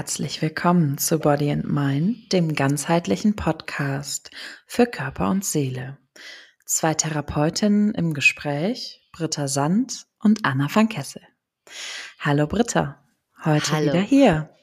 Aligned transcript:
Herzlich 0.00 0.40
willkommen 0.40 0.96
zu 0.96 1.18
Body 1.18 1.50
and 1.50 1.70
Mind, 1.70 2.32
dem 2.32 2.54
ganzheitlichen 2.54 3.36
Podcast 3.36 4.30
für 4.66 4.86
Körper 4.86 5.28
und 5.28 5.44
Seele. 5.44 5.98
Zwei 6.64 6.94
Therapeutinnen 6.94 7.92
im 7.92 8.14
Gespräch, 8.14 9.06
Britta 9.12 9.46
Sand 9.46 10.06
und 10.18 10.46
Anna 10.46 10.68
van 10.72 10.88
Kessel. 10.88 11.20
Hallo 12.18 12.46
Britta, 12.46 13.04
heute 13.44 13.72
Hallo. 13.72 13.92
wieder 13.92 14.00
hier. 14.00 14.56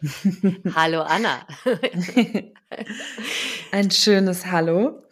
Hallo 0.73 1.01
Anna. 1.03 1.45
Ein 3.71 3.91
schönes 3.91 4.47
Hallo. 4.47 5.03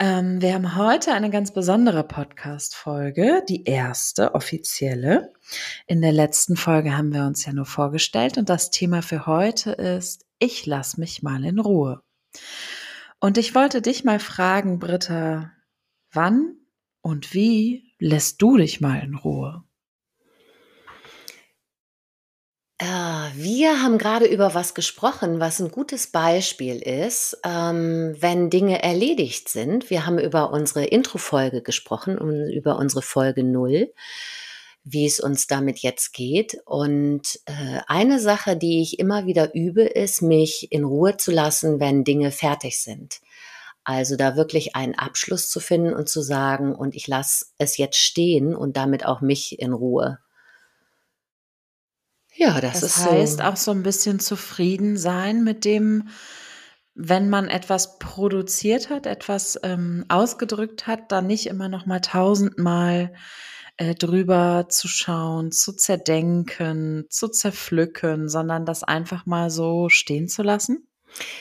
Ähm, 0.00 0.42
wir 0.42 0.54
haben 0.54 0.76
heute 0.76 1.12
eine 1.12 1.30
ganz 1.30 1.52
besondere 1.52 2.02
Podcast-Folge, 2.02 3.44
die 3.48 3.64
erste 3.64 4.34
offizielle. 4.34 5.32
In 5.86 6.02
der 6.02 6.10
letzten 6.10 6.56
Folge 6.56 6.96
haben 6.96 7.12
wir 7.12 7.24
uns 7.24 7.46
ja 7.46 7.52
nur 7.52 7.66
vorgestellt 7.66 8.36
und 8.36 8.48
das 8.48 8.70
Thema 8.70 9.02
für 9.02 9.26
heute 9.26 9.70
ist, 9.70 10.26
ich 10.40 10.66
lass 10.66 10.96
mich 10.96 11.22
mal 11.22 11.44
in 11.44 11.60
Ruhe. 11.60 12.02
Und 13.20 13.38
ich 13.38 13.54
wollte 13.54 13.82
dich 13.82 14.02
mal 14.02 14.18
fragen, 14.18 14.80
Britta, 14.80 15.52
wann 16.12 16.56
und 17.00 17.32
wie 17.32 17.94
lässt 18.00 18.42
du 18.42 18.56
dich 18.56 18.80
mal 18.80 18.98
in 18.98 19.14
Ruhe? 19.14 19.62
Äh, 22.73 22.73
wir 23.34 23.82
haben 23.82 23.98
gerade 23.98 24.26
über 24.26 24.54
was 24.54 24.74
gesprochen, 24.74 25.40
was 25.40 25.60
ein 25.60 25.70
gutes 25.70 26.06
Beispiel 26.08 26.76
ist, 26.76 27.38
ähm, 27.44 28.16
wenn 28.18 28.50
Dinge 28.50 28.82
erledigt 28.82 29.48
sind. 29.48 29.90
Wir 29.90 30.06
haben 30.06 30.18
über 30.18 30.50
unsere 30.50 30.84
Intro-Folge 30.84 31.62
gesprochen, 31.62 32.18
um, 32.18 32.30
über 32.30 32.78
unsere 32.78 33.02
Folge 33.02 33.44
0, 33.44 33.92
wie 34.82 35.06
es 35.06 35.20
uns 35.20 35.46
damit 35.46 35.80
jetzt 35.80 36.12
geht. 36.12 36.58
Und 36.64 37.40
äh, 37.46 37.80
eine 37.86 38.18
Sache, 38.20 38.56
die 38.56 38.82
ich 38.82 38.98
immer 38.98 39.26
wieder 39.26 39.54
übe, 39.54 39.82
ist, 39.82 40.22
mich 40.22 40.72
in 40.72 40.84
Ruhe 40.84 41.16
zu 41.16 41.30
lassen, 41.30 41.80
wenn 41.80 42.04
Dinge 42.04 42.30
fertig 42.30 42.80
sind. 42.80 43.20
Also 43.84 44.16
da 44.16 44.36
wirklich 44.36 44.74
einen 44.74 44.94
Abschluss 44.94 45.48
zu 45.48 45.60
finden 45.60 45.92
und 45.92 46.08
zu 46.08 46.22
sagen, 46.22 46.74
und 46.74 46.94
ich 46.94 47.06
lasse 47.06 47.46
es 47.58 47.76
jetzt 47.76 47.98
stehen 47.98 48.54
und 48.54 48.76
damit 48.76 49.04
auch 49.04 49.20
mich 49.20 49.58
in 49.58 49.74
Ruhe. 49.74 50.18
Ja, 52.44 52.60
das, 52.60 52.80
Das 52.80 52.98
ist 52.98 53.06
heißt 53.06 53.38
so. 53.38 53.44
auch 53.44 53.56
so 53.56 53.70
ein 53.70 53.82
bisschen 53.82 54.20
zufrieden 54.20 54.98
sein 54.98 55.44
mit 55.44 55.64
dem, 55.64 56.08
wenn 56.94 57.30
man 57.30 57.48
etwas 57.48 57.98
produziert 57.98 58.90
hat, 58.90 59.06
etwas 59.06 59.58
ähm, 59.62 60.04
ausgedrückt 60.08 60.86
hat, 60.86 61.10
dann 61.10 61.26
nicht 61.26 61.46
immer 61.46 61.70
noch 61.70 61.86
mal 61.86 62.00
tausendmal 62.00 63.14
äh, 63.78 63.94
drüber 63.94 64.66
zu 64.68 64.88
schauen, 64.88 65.52
zu 65.52 65.72
zerdenken, 65.72 67.06
zu 67.08 67.28
zerpflücken, 67.28 68.28
sondern 68.28 68.66
das 68.66 68.82
einfach 68.84 69.24
mal 69.24 69.48
so 69.48 69.88
stehen 69.88 70.28
zu 70.28 70.42
lassen. 70.42 70.86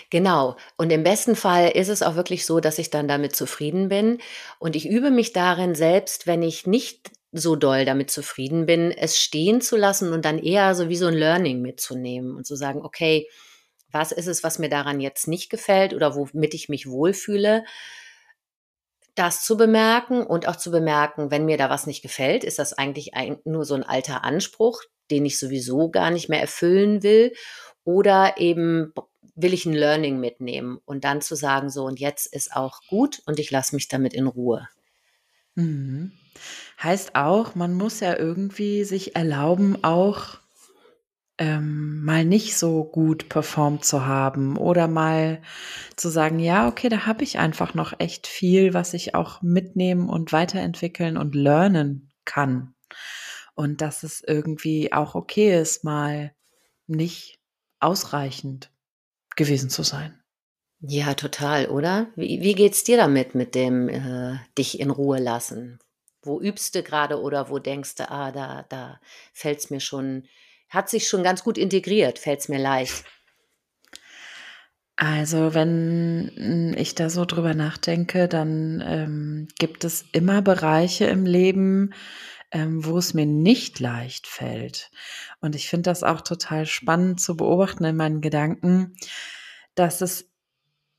Genau. 0.09 0.56
Und 0.78 0.90
im 0.92 1.04
besten 1.04 1.36
Fall 1.36 1.70
ist 1.70 1.90
es 1.90 2.02
auch 2.02 2.16
wirklich 2.16 2.46
so, 2.46 2.62
dass 2.62 2.80
ich 2.80 2.92
dann 2.92 3.09
damit 3.09 3.36
zufrieden 3.36 3.90
bin. 3.90 4.20
Und 4.58 4.76
ich 4.78 4.88
übe 4.88 5.12
mich 5.12 5.34
darin 5.34 5.76
selbst, 5.76 6.28
wenn 6.28 6.44
ich 6.44 6.66
nicht 6.66 7.12
so 7.34 7.56
doll 7.56 7.84
damit 7.84 8.12
zufrieden 8.12 8.66
bin, 8.66 8.92
es 8.92 9.17
stehen 9.17 9.59
zu 9.59 9.76
lassen 9.76 10.14
und 10.14 10.23
dann 10.23 10.38
eher 10.38 10.76
so 10.76 10.88
wie 10.88 10.95
so 10.95 11.08
ein 11.08 11.16
Learning 11.16 11.62
mitzunehmen 11.62 12.36
und 12.36 12.45
zu 12.45 12.56
sagen, 12.56 12.81
okay, 12.84 13.28
was 13.92 14.12
ist 14.12 14.28
es, 14.28 14.44
was 14.44 14.59
mir 14.59 14.70
daran 14.70 15.00
jetzt 15.00 15.28
nicht 15.28 15.50
gefällt 15.50 15.94
oder 15.94 16.16
womit 16.16 16.53
ich 16.53 16.70
mich 16.70 16.90
wohlfühle? 16.90 17.66
Das 19.16 19.44
zu 19.44 19.58
bemerken 19.58 20.25
und 20.25 20.48
auch 20.48 20.56
zu 20.56 20.72
bemerken, 20.72 21.30
wenn 21.30 21.45
mir 21.45 21.58
da 21.58 21.70
was 21.70 21.86
nicht 21.86 22.02
gefällt, 22.02 22.44
ist 22.44 22.59
das 22.59 22.73
eigentlich 22.73 23.12
nur 23.45 23.66
so 23.66 23.75
ein 23.75 23.84
alter 23.84 24.23
Anspruch, 24.23 24.81
den 25.12 25.25
ich 25.25 25.38
sowieso 25.38 25.90
gar 25.90 26.09
nicht 26.09 26.30
mehr 26.30 26.41
erfüllen 26.41 27.03
will. 27.03 27.34
Oder 27.84 28.36
eben 28.38 28.94
will 29.36 29.53
ich 29.53 29.66
ein 29.66 29.74
Learning 29.74 30.19
mitnehmen 30.19 30.80
und 30.86 31.03
dann 31.03 31.22
zu 31.22 31.36
sagen, 31.36 31.69
so 31.69 31.86
und 31.86 32.00
jetzt 32.00 32.34
ist 32.34 32.56
auch 32.56 32.80
gut 32.88 33.22
und 33.25 33.40
ich 33.40 33.52
lasse 33.52 33.75
mich 33.75 33.88
damit 33.88 34.13
in 34.13 34.28
Ruhe. 34.28 34.68
Mhm. 35.56 36.13
Heißt 36.81 37.16
auch, 37.16 37.55
man 37.55 37.73
muss 37.73 37.99
ja 37.99 38.17
irgendwie 38.17 38.83
sich 38.83 39.16
erlauben, 39.16 39.83
auch 39.83 40.39
ähm, 41.38 42.03
mal 42.03 42.25
nicht 42.25 42.57
so 42.57 42.83
gut 42.83 43.27
performt 43.29 43.85
zu 43.85 44.05
haben 44.05 44.57
oder 44.57 44.88
mal 44.88 45.41
zu 45.95 46.09
sagen, 46.09 46.39
ja, 46.39 46.67
okay, 46.67 46.89
da 46.89 47.05
habe 47.05 47.23
ich 47.23 47.39
einfach 47.39 47.73
noch 47.73 47.99
echt 47.99 48.27
viel, 48.27 48.73
was 48.73 48.94
ich 48.94 49.16
auch 49.16 49.41
mitnehmen 49.41 50.09
und 50.09 50.31
weiterentwickeln 50.31 51.17
und 51.17 51.35
lernen 51.35 52.11
kann. 52.25 52.75
Und 53.55 53.81
dass 53.81 54.03
es 54.03 54.23
irgendwie 54.25 54.94
auch 54.94 55.15
okay 55.15 55.59
ist, 55.59 55.83
mal 55.83 56.33
nicht 56.88 57.39
ausreichend 57.79 58.71
gewesen 59.35 59.69
zu 59.69 59.83
sein. 59.83 60.19
Ja, 60.79 61.13
total, 61.13 61.67
oder? 61.67 62.07
Wie, 62.15 62.41
wie 62.41 62.55
geht's 62.55 62.83
dir 62.83 62.97
damit, 62.97 63.35
mit 63.35 63.55
dem 63.55 63.89
äh, 63.89 64.38
dich 64.57 64.79
in 64.79 64.89
Ruhe 64.89 65.19
lassen? 65.19 65.79
Wo 66.23 66.39
übst 66.39 66.75
du 66.75 66.84
gerade 66.84 67.22
oder 67.22 67.50
wo 67.50 67.59
denkst 67.59 67.95
du, 67.95 68.09
ah, 68.09 68.31
da, 68.31 68.66
da 68.69 69.00
fällt's 69.34 69.69
mir 69.69 69.79
schon, 69.79 70.28
hat 70.69 70.89
sich 70.89 71.07
schon 71.07 71.23
ganz 71.23 71.44
gut 71.44 71.57
integriert, 71.57 72.19
fällt's 72.19 72.50
mir 72.50 72.59
leicht. 72.59 73.03
Also, 74.95 75.56
wenn 75.56 76.75
ich 76.78 76.94
da 76.94 77.09
so 77.09 77.25
drüber 77.25 77.56
nachdenke, 77.56 78.28
dann 78.28 78.83
ähm, 78.85 79.47
gibt 79.57 79.83
es 79.83 80.06
immer 80.12 80.41
Bereiche 80.44 81.06
im 81.06 81.25
Leben, 81.25 81.94
ähm, 82.51 82.85
wo 82.85 83.00
es 83.00 83.16
mir 83.16 83.25
nicht 83.25 83.79
leicht 83.79 84.28
fällt. 84.28 84.91
Und 85.41 85.56
ich 85.56 85.67
finde 85.67 85.89
das 85.89 86.03
auch 86.03 86.22
total 86.22 86.67
spannend 86.67 87.19
zu 87.19 87.35
beobachten 87.35 87.83
in 87.83 87.95
meinen 87.95 88.22
Gedanken, 88.22 88.95
dass 89.73 90.01
es 90.01 90.32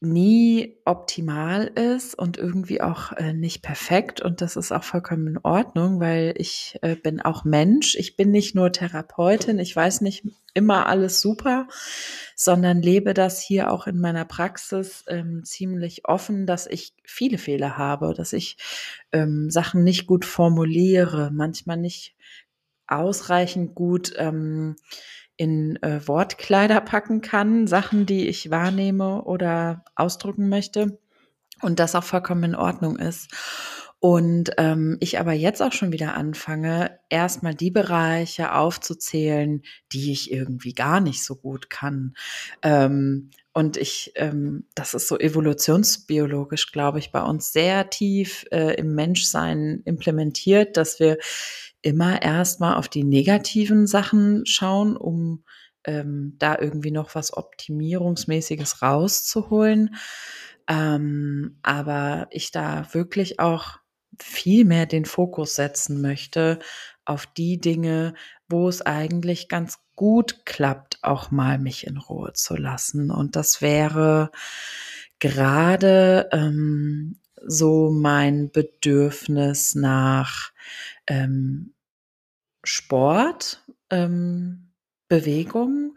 nie 0.05 0.77
optimal 0.85 1.67
ist 1.67 2.15
und 2.19 2.37
irgendwie 2.37 2.81
auch 2.81 3.13
äh, 3.13 3.33
nicht 3.33 3.63
perfekt. 3.63 4.21
Und 4.21 4.41
das 4.41 4.57
ist 4.57 4.73
auch 4.73 4.85
vollkommen 4.85 5.27
in 5.27 5.39
Ordnung, 5.39 6.01
weil 6.01 6.35
ich 6.37 6.79
äh, 6.83 6.97
bin 6.97 7.21
auch 7.21 7.45
Mensch. 7.45 7.95
Ich 7.97 8.17
bin 8.17 8.31
nicht 8.31 8.55
nur 8.55 8.73
Therapeutin. 8.73 9.59
Ich 9.59 9.75
weiß 9.75 10.01
nicht 10.01 10.25
immer 10.55 10.87
alles 10.87 11.21
super, 11.21 11.67
sondern 12.37 12.81
lebe 12.81 13.13
das 13.13 13.41
hier 13.43 13.71
auch 13.73 13.87
in 13.87 13.99
meiner 13.99 14.25
Praxis 14.25 15.05
ähm, 15.09 15.43
ziemlich 15.45 16.07
offen, 16.07 16.47
dass 16.47 16.67
ich 16.67 16.95
viele 17.05 17.39
Fehler 17.39 17.77
habe, 17.77 18.15
dass 18.15 18.33
ich 18.33 18.57
ähm, 19.13 19.51
Sachen 19.51 19.83
nicht 19.83 20.07
gut 20.07 20.25
formuliere, 20.25 21.31
manchmal 21.33 21.77
nicht 21.77 22.15
ausreichend 22.87 23.75
gut 23.75 24.15
ähm, 24.17 24.77
in 25.37 25.83
äh, 25.83 26.07
Wortkleider 26.07 26.81
packen 26.81 27.21
kann, 27.21 27.67
Sachen, 27.67 28.07
die 28.07 28.29
ich 28.29 28.51
wahrnehme 28.51 29.25
oder 29.25 29.85
ausdrücken 29.97 30.49
möchte 30.49 30.99
und 31.63 31.79
das 31.81 31.95
auch 31.95 32.05
vollkommen 32.05 32.45
in 32.45 32.55
Ordnung 32.55 32.99
ist. 32.99 33.31
Und 34.05 34.51
ähm, 34.59 34.99
ich 35.01 35.19
aber 35.19 35.33
jetzt 35.33 35.63
auch 35.63 35.73
schon 35.73 35.91
wieder 35.91 36.15
anfange, 36.15 36.99
erstmal 37.09 37.55
die 37.55 37.71
Bereiche 37.71 38.53
aufzuzählen, 38.53 39.63
die 39.93 40.13
ich 40.13 40.31
irgendwie 40.31 40.75
gar 40.75 41.01
nicht 41.01 41.25
so 41.25 41.37
gut 41.37 41.71
kann. 41.71 42.15
Ähm, 42.61 43.31
und 43.55 43.79
ich, 43.79 44.13
ähm, 44.17 44.67
das 44.75 44.93
ist 44.93 45.09
so 45.09 45.19
evolutionsbiologisch, 45.19 46.71
glaube 46.71 46.99
ich, 46.99 47.13
bei 47.13 47.23
uns 47.23 47.55
sehr 47.55 47.89
tief 47.89 48.45
äh, 48.51 48.75
im 48.75 48.95
Menschsein 48.95 49.81
implementiert, 49.87 50.77
dass 50.77 51.01
wir 51.01 51.17
immer 51.85 52.23
erstmal 52.23 52.77
auf 52.77 52.89
die 52.89 53.05
negativen 53.05 53.87
Sachen 53.87 54.47
schauen, 54.47 54.97
um 54.97 55.45
ähm, 55.85 56.35
da 56.39 56.57
irgendwie 56.59 56.91
noch 56.91 57.15
was 57.15 57.37
Optimierungsmäßiges 57.37 58.81
rauszuholen. 58.81 59.95
Ähm, 60.67 61.59
aber 61.63 62.27
ich 62.31 62.51
da 62.53 62.89
wirklich 62.93 63.39
auch 63.39 63.79
viel 64.19 64.65
mehr 64.65 64.87
den 64.87 65.05
Fokus 65.05 65.57
setzen 65.57 66.01
möchte 66.01 66.59
auf 67.05 67.27
die 67.27 67.61
Dinge, 67.61 68.15
wo 68.49 68.67
es 68.69 68.81
eigentlich 68.81 69.49
ganz 69.49 69.79
gut 69.95 70.47
klappt, 70.47 70.99
auch 71.03 71.31
mal 71.31 71.59
mich 71.59 71.87
in 71.87 71.99
Ruhe 71.99 72.33
zu 72.33 72.57
lassen. 72.57 73.11
Und 73.11 73.37
das 73.37 73.61
wäre 73.61 74.31
gerade 75.19 76.31
ähm, 76.33 77.21
so 77.47 77.91
mein 77.91 78.51
Bedürfnis 78.51 79.75
nach 79.75 80.53
ähm, 81.07 81.75
Sport, 82.65 83.65
ähm, 83.91 84.75
Bewegung. 85.09 85.95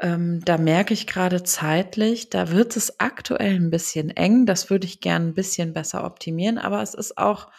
Ähm, 0.00 0.44
da 0.44 0.58
merke 0.58 0.94
ich 0.94 1.06
gerade 1.06 1.42
zeitlich, 1.42 2.30
da 2.30 2.50
wird 2.50 2.76
es 2.76 3.00
aktuell 3.00 3.54
ein 3.56 3.70
bisschen 3.70 4.10
eng. 4.10 4.46
Das 4.46 4.70
würde 4.70 4.86
ich 4.86 5.00
gern 5.00 5.28
ein 5.28 5.34
bisschen 5.34 5.72
besser 5.72 6.04
optimieren, 6.04 6.58
aber 6.58 6.82
es 6.82 6.94
ist 6.94 7.18
auch, 7.18 7.50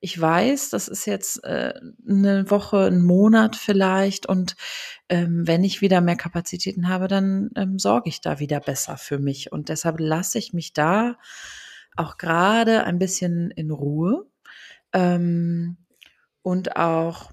ich 0.00 0.18
weiß, 0.18 0.70
das 0.70 0.88
ist 0.88 1.06
jetzt 1.06 1.44
äh, 1.44 1.74
eine 2.08 2.50
Woche, 2.50 2.86
ein 2.86 3.02
Monat 3.02 3.56
vielleicht 3.56 4.26
und 4.26 4.56
ähm, 5.08 5.46
wenn 5.46 5.64
ich 5.64 5.80
wieder 5.80 6.00
mehr 6.00 6.16
Kapazitäten 6.16 6.88
habe, 6.88 7.08
dann 7.08 7.50
ähm, 7.56 7.78
sorge 7.78 8.08
ich 8.08 8.20
da 8.20 8.38
wieder 8.38 8.60
besser 8.60 8.96
für 8.96 9.18
mich 9.18 9.52
und 9.52 9.68
deshalb 9.68 10.00
lasse 10.00 10.38
ich 10.38 10.52
mich 10.52 10.72
da 10.72 11.18
auch 11.96 12.16
gerade 12.16 12.84
ein 12.84 12.98
bisschen 12.98 13.50
in 13.50 13.70
Ruhe 13.70 14.26
ähm, 14.92 15.76
und 16.42 16.76
auch 16.76 17.32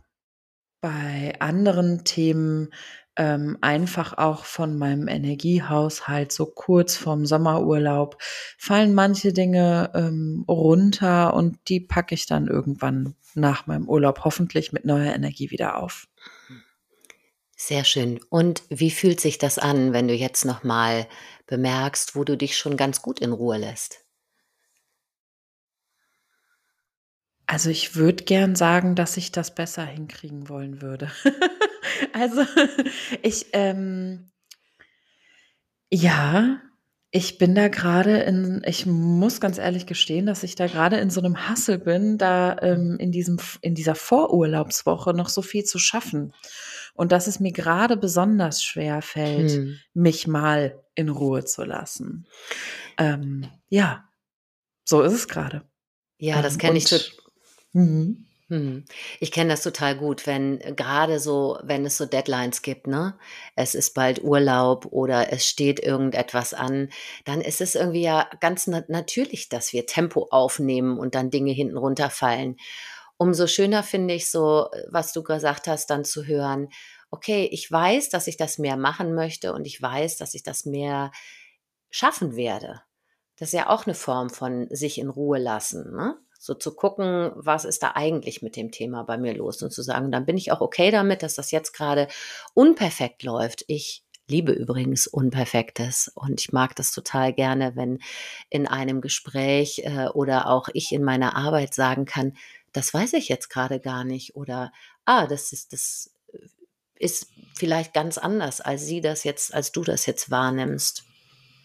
bei 0.82 1.34
anderen 1.40 2.04
Themen 2.04 2.70
ähm, 3.18 3.58
einfach 3.62 4.18
auch 4.18 4.46
von 4.46 4.78
meinem 4.78 5.08
Energiehaushalt 5.08 6.32
so 6.32 6.46
kurz 6.46 6.96
vorm 6.96 7.26
Sommerurlaub 7.26 8.18
fallen 8.58 8.94
manche 8.94 9.32
Dinge 9.32 9.92
ähm, 9.96 10.44
runter 10.48 11.34
und 11.34 11.58
die 11.70 11.80
packe 11.80 12.14
ich 12.14 12.26
dann 12.26 12.48
irgendwann 12.48 13.16
nach 13.34 13.68
meinem 13.68 13.88
Urlaub 13.88 14.24
hoffentlich 14.26 14.74
mit 14.74 14.86
neuer 14.86 15.14
Energie 15.14 15.50
wieder 15.52 15.82
auf. 15.82 16.08
Sehr 17.56 17.86
schön. 17.86 18.20
Und 18.30 18.64
wie 18.70 18.92
fühlt 18.92 19.22
sich 19.22 19.38
das 19.38 19.58
an, 19.58 19.94
wenn 19.94 20.10
du 20.10 20.14
jetzt 20.14 20.44
noch 20.44 20.64
mal 20.64 21.08
bemerkst, 21.48 22.16
wo 22.16 22.26
du 22.26 22.36
dich 22.36 22.58
schon 22.58 22.76
ganz 22.76 23.02
gut 23.02 23.20
in 23.22 23.32
Ruhe 23.32 23.58
lässt? 23.58 24.05
Also, 27.48 27.70
ich 27.70 27.96
würde 27.96 28.24
gern 28.24 28.56
sagen, 28.56 28.96
dass 28.96 29.18
ich 29.18 29.32
das 29.32 29.54
besser 29.54 29.86
hinkriegen 29.86 30.50
wollen 30.50 30.82
würde. 30.82 31.12
Also, 32.14 32.44
ich, 33.22 33.48
ähm 33.54 34.32
ja, 35.92 36.62
ich 37.12 37.38
bin 37.38 37.56
da 37.56 37.70
grade 37.70 38.18
in 38.24 38.62
ich 38.66 38.86
muss 38.86 39.40
ganz 39.40 39.58
ehrlich 39.58 39.86
gestehen, 39.86 40.26
dass 40.26 40.44
ich 40.44 40.56
da 40.56 40.68
grade 40.68 40.98
in 40.98 41.10
so 41.10 41.22
'nem 41.22 41.50
Hustle 41.50 41.80
bin, 41.80 42.18
da, 42.18 42.58
ähm, 42.62 42.98
in 43.00 43.12
diesem 43.12 43.38
in 43.62 43.76
dieser 43.76 43.96
Vorurlaubswoche 43.96 45.14
noch 45.14 45.30
so 45.30 45.42
viel 45.42 45.64
zu 45.64 45.80
schaffen 45.80 46.34
und 46.96 47.12
dass 47.12 47.28
es 47.28 47.40
mir 47.40 47.52
grade 47.54 47.98
besonders 47.98 48.64
schwerfällt, 48.64 49.62
Mhm. 49.62 49.84
mich 49.94 50.28
mal 50.28 50.84
in 50.96 51.10
Ruhe 51.10 51.46
zu 51.46 51.64
lassen. 51.64 52.28
Ähm, 52.98 53.50
ja, 53.70 54.06
so 54.86 55.02
ist 55.04 55.14
es 55.14 55.28
grade. 55.30 55.64
Ja, 56.20 56.42
das 56.42 56.58
Ähm, 56.58 56.60
kenne 56.60 56.78
ich 56.78 56.90
mhm. 57.76 58.26
Mhm. 58.48 58.86
Ich 59.20 59.32
kenne 59.32 59.50
das 59.52 59.64
total 59.64 59.98
gut, 59.98 60.28
wenn 60.28 60.62
äh, 60.62 60.72
grade 60.74 61.20
so 61.20 61.58
wenn 61.64 61.84
es 61.86 61.98
so 61.98 62.06
Deadlines 62.06 62.62
gibt, 62.62 62.86
ne? 62.88 63.18
Es 63.56 63.74
ist 63.76 63.96
bald 63.96 64.24
Urlaub 64.24 64.86
oder 64.92 65.34
es 65.34 65.48
steht 65.48 65.80
irgendetwas 65.80 66.54
an, 66.54 66.90
dann 67.26 67.42
ist 67.42 67.60
es 67.62 67.74
irgendwie 67.76 68.04
ja 68.04 68.30
ganz 68.42 68.68
nat 68.68 68.88
natürlich, 68.90 69.50
dass 69.50 69.74
wir 69.74 69.88
Tempo 69.88 70.28
aufnehmen 70.30 71.00
und 71.00 71.16
dann 71.16 71.32
Dinge 71.32 71.54
hinten 71.54 71.78
runterfallen. 71.78 72.58
Umso 73.18 73.48
schöner 73.48 73.84
finde 73.84 74.14
ich 74.16 74.30
so, 74.32 74.70
äh, 74.74 74.84
was 74.92 75.14
du 75.14 75.24
gesagt 75.24 75.68
hast, 75.68 75.90
dann 75.90 76.06
zu 76.06 76.26
hören: 76.28 76.70
„Okay, 77.12 77.50
ich 77.52 77.72
weiß, 77.72 78.10
dass 78.10 78.28
ich 78.28 78.38
das 78.38 78.60
mehr 78.60 78.78
machen 78.78 79.16
möchte 79.16 79.54
und 79.54 79.66
ich 79.68 79.82
weiß, 79.82 80.18
dass 80.18 80.36
ich 80.36 80.44
das 80.44 80.66
mehr 80.66 81.12
schaffen 81.92 82.36
werde.“ 82.38 82.82
Das 83.40 83.50
ist 83.50 83.54
ja 83.56 83.70
auch 83.70 83.86
'ne 83.88 83.96
Form 83.96 84.30
von 84.32 84.68
sich 84.72 85.00
in 85.00 85.10
Ruhe 85.10 85.40
lassen, 85.40 85.96
ne? 85.96 86.18
So 86.46 86.54
zu 86.54 86.76
gucken, 86.76 87.32
was 87.36 87.66
ist 87.66 87.82
da 87.84 87.94
eigentlich 87.96 88.44
mit 88.44 88.56
dem 88.56 88.72
Thema 88.72 89.04
bei 89.04 89.18
mir 89.18 89.34
los 89.34 89.64
und 89.64 89.72
zu 89.72 89.82
sagen: 89.82 90.12
„Dann 90.12 90.26
bin 90.28 90.38
ich 90.38 90.52
auch 90.52 90.62
okay 90.62 90.92
damit, 90.92 91.24
dass 91.24 91.34
das 91.36 91.50
jetzt 91.52 91.74
grade 91.74 92.08
unperfekt 92.54 93.24
läuft.“ 93.24 93.66
Ich 93.68 94.04
liebe 94.28 94.52
übrigens 94.52 95.08
Unperfektes 95.08 96.12
und 96.14 96.40
ich 96.42 96.52
mag 96.54 96.76
das 96.76 96.92
total 96.92 97.34
gerne, 97.34 97.76
wenn 97.76 98.00
in 98.52 98.68
einem 98.68 99.02
Gespräch, 99.02 99.80
äh, 99.86 100.08
oder 100.14 100.48
auch 100.50 100.70
ich 100.74 100.92
in 100.92 101.04
meiner 101.04 101.36
Arbeit 101.36 101.74
sagen 101.74 102.06
kann: 102.06 102.34
„Das 102.74 102.94
weiß 102.94 103.14
ich 103.14 103.28
jetzt 103.30 103.50
grade 103.50 103.80
gar 103.80 104.04
nicht“ 104.04 104.36
oder 104.36 104.72
„Ah, 105.06 105.26
das 105.28 105.52
ist 105.52 105.74
das, 105.74 106.12
ist 107.00 107.28
vielleicht 107.56 107.94
ganz 107.94 108.18
anders, 108.20 108.62
als 108.62 108.86
sie 108.86 109.02
das 109.02 109.24
jetzt 109.24 109.54
als 109.54 109.72
du 109.72 109.84
das 109.84 110.06
jetzt 110.06 110.32
wahrnimmst.“ 110.32 111.06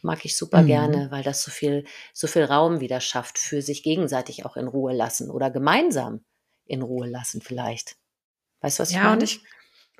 Mag 0.03 0.25
ich 0.25 0.37
super 0.37 0.63
Mhm. 0.63 0.65
gerne, 0.65 1.11
weil 1.11 1.23
das 1.23 1.43
so 1.43 1.51
viel 1.51 1.85
so 2.15 2.27
viel 2.27 2.45
Raum 2.45 2.81
wieder 2.81 3.01
schafft 3.01 3.39
für 3.39 3.63
sich 3.63 3.83
gegenseitig 3.83 4.45
auch 4.47 4.57
in 4.57 4.69
Ruhe 4.69 4.93
lassen 4.95 5.31
oder 5.31 5.51
gemeinsam 5.51 6.25
in 6.67 6.83
Ruhe 6.83 7.09
lassen 7.09 7.41
vielleicht. 7.43 7.97
Weißt 8.63 8.79
du, 8.79 8.83
was 8.83 8.93
ich 8.93 9.03
Ja, 9.03 9.13
und 9.13 9.23
meine? 9.23 9.23
ich 9.23 9.43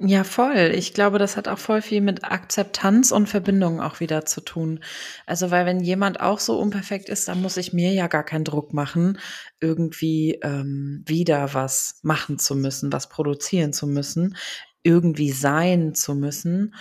ja, 0.03 0.25
voll. 0.25 0.73
Ich 0.75 0.95
glaube, 0.95 1.19
das 1.19 1.37
hat 1.37 1.47
auch 1.47 1.59
voll 1.59 1.83
viel 1.83 2.01
mit 2.01 2.25
Akzeptanz 2.25 3.13
und 3.13 3.29
Verbindung 3.29 3.83
auch 3.83 4.01
wieder 4.01 4.25
zu 4.25 4.41
tun. 4.41 4.81
Also, 5.27 5.51
weil 5.51 5.67
wenn 5.67 5.81
jemand 5.81 6.21
auch 6.21 6.39
so 6.41 6.59
unperfekt 6.59 7.11
ist, 7.11 7.29
dann 7.29 7.43
muss 7.43 7.59
ich 7.59 7.75
mir 7.75 7.93
ja 7.93 8.07
gar 8.07 8.25
keinen 8.25 8.45
Druck 8.45 8.73
machen, 8.73 9.19
irgendwie, 9.61 10.39
ähm, 10.43 11.03
wieder 11.07 11.53
was 11.53 12.01
machen 12.03 12.39
zu 12.39 12.57
müssen, 12.57 12.91
was 12.93 13.11
produzieren 13.11 13.75
zu 13.75 13.87
müssen, 13.87 14.37
irgendwie 14.83 15.31
sein 15.33 15.95
zu 15.95 16.15
müssen. 16.15 16.75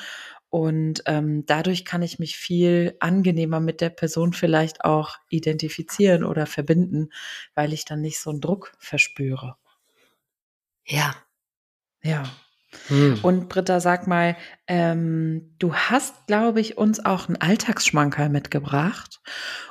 Und, 0.49 1.03
ähm, 1.05 1.45
dadurch 1.45 1.85
kann 1.85 2.01
ich 2.01 2.19
mich 2.19 2.37
viel 2.37 2.95
angenehmer 2.99 3.59
mit 3.59 3.81
der 3.81 3.89
Person 3.91 4.33
vielleicht 4.33 4.83
auch 4.85 5.17
identifizieren 5.29 6.23
oder 6.23 6.47
verbinden, 6.47 7.09
weil 7.55 7.73
ich 7.73 7.85
dann 7.85 8.01
nicht 8.01 8.19
so 8.19 8.31
'n 8.31 8.41
Druck 8.41 8.73
verspüre. 8.79 9.55
Ja. 10.87 11.15
Ja. 12.03 12.23
Mhm. 12.89 13.19
Und 13.23 13.49
Britta, 13.49 13.79
sag 13.81 14.07
mal, 14.07 14.37
ähm, 14.67 15.55
du 15.59 15.75
hast, 15.75 16.27
glaube 16.27 16.61
ich, 16.61 16.77
uns 16.77 17.05
auch 17.05 17.29
'n 17.29 17.37
Alltagsschmankerl 17.37 18.29
mitgebracht. 18.29 19.21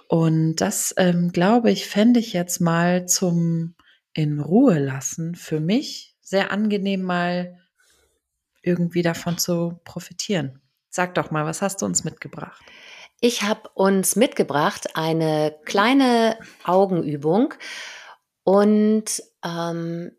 Und 0.08 0.56
das, 0.56 0.94
ähm, 0.98 1.32
glaube 1.32 1.70
ich, 1.72 1.86
fände 1.88 2.20
ich 2.20 2.32
jetzt 2.34 2.60
mal 2.60 3.06
zum 3.08 3.76
In-Ruhe-Lassen 4.14 5.34
für 5.36 5.60
mich 5.60 6.16
sehr 6.22 6.52
angenehm, 6.52 7.02
mal 7.02 7.58
irgendwie 8.62 9.02
davon 9.02 9.38
zu 9.38 9.80
profitieren. 9.84 10.60
Sag 10.90 11.14
doch 11.14 11.30
mal, 11.30 11.44
was 11.44 11.62
hast 11.62 11.82
du 11.82 11.86
uns 11.86 12.04
mitgebracht? 12.04 12.62
Ich 13.20 13.42
habe 13.42 13.68
uns 13.74 14.16
mitgebracht 14.16 14.96
eine 14.96 15.54
kleine 15.64 16.38
Augenübung 16.64 17.54
und, 18.44 19.22
ähm, 19.44 20.12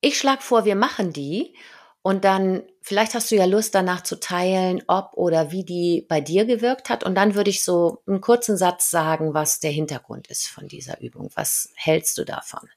ich 0.00 0.18
schlage 0.18 0.42
vor, 0.42 0.64
wir 0.64 0.76
machen 0.76 1.12
die 1.12 1.54
und 2.02 2.24
dann 2.24 2.62
vielleicht 2.82 3.14
hast 3.14 3.30
du 3.30 3.36
ja 3.36 3.44
Lust, 3.44 3.74
danach 3.74 4.02
zu 4.02 4.18
teilen, 4.18 4.82
ob 4.88 5.12
oder 5.14 5.52
wie 5.52 5.64
die 5.64 6.06
bei 6.08 6.20
dir 6.20 6.46
gewirkt 6.46 6.88
hat. 6.88 7.04
Und 7.04 7.14
dann 7.14 7.34
würde 7.34 7.50
ich 7.50 7.62
so 7.62 8.02
'n 8.06 8.20
kurzen 8.20 8.56
Satz 8.56 8.90
sagen, 8.90 9.34
was 9.34 9.60
der 9.60 9.70
Hintergrund 9.70 10.28
ist 10.28 10.48
von 10.48 10.66
dieser 10.68 11.00
Übung. 11.00 11.30
Was 11.34 11.70
hältst 11.76 12.16
du 12.18 12.24
davon? 12.24 12.68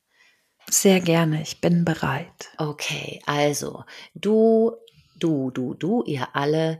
Sehr 0.69 0.99
gerne, 0.99 1.41
ich 1.41 1.61
bin 1.61 1.85
bereit. 1.85 2.49
Okay, 2.57 3.21
also 3.25 3.83
du, 4.15 4.73
du, 5.17 5.51
du, 5.51 5.73
du, 5.73 6.03
ihr 6.03 6.35
alle 6.35 6.79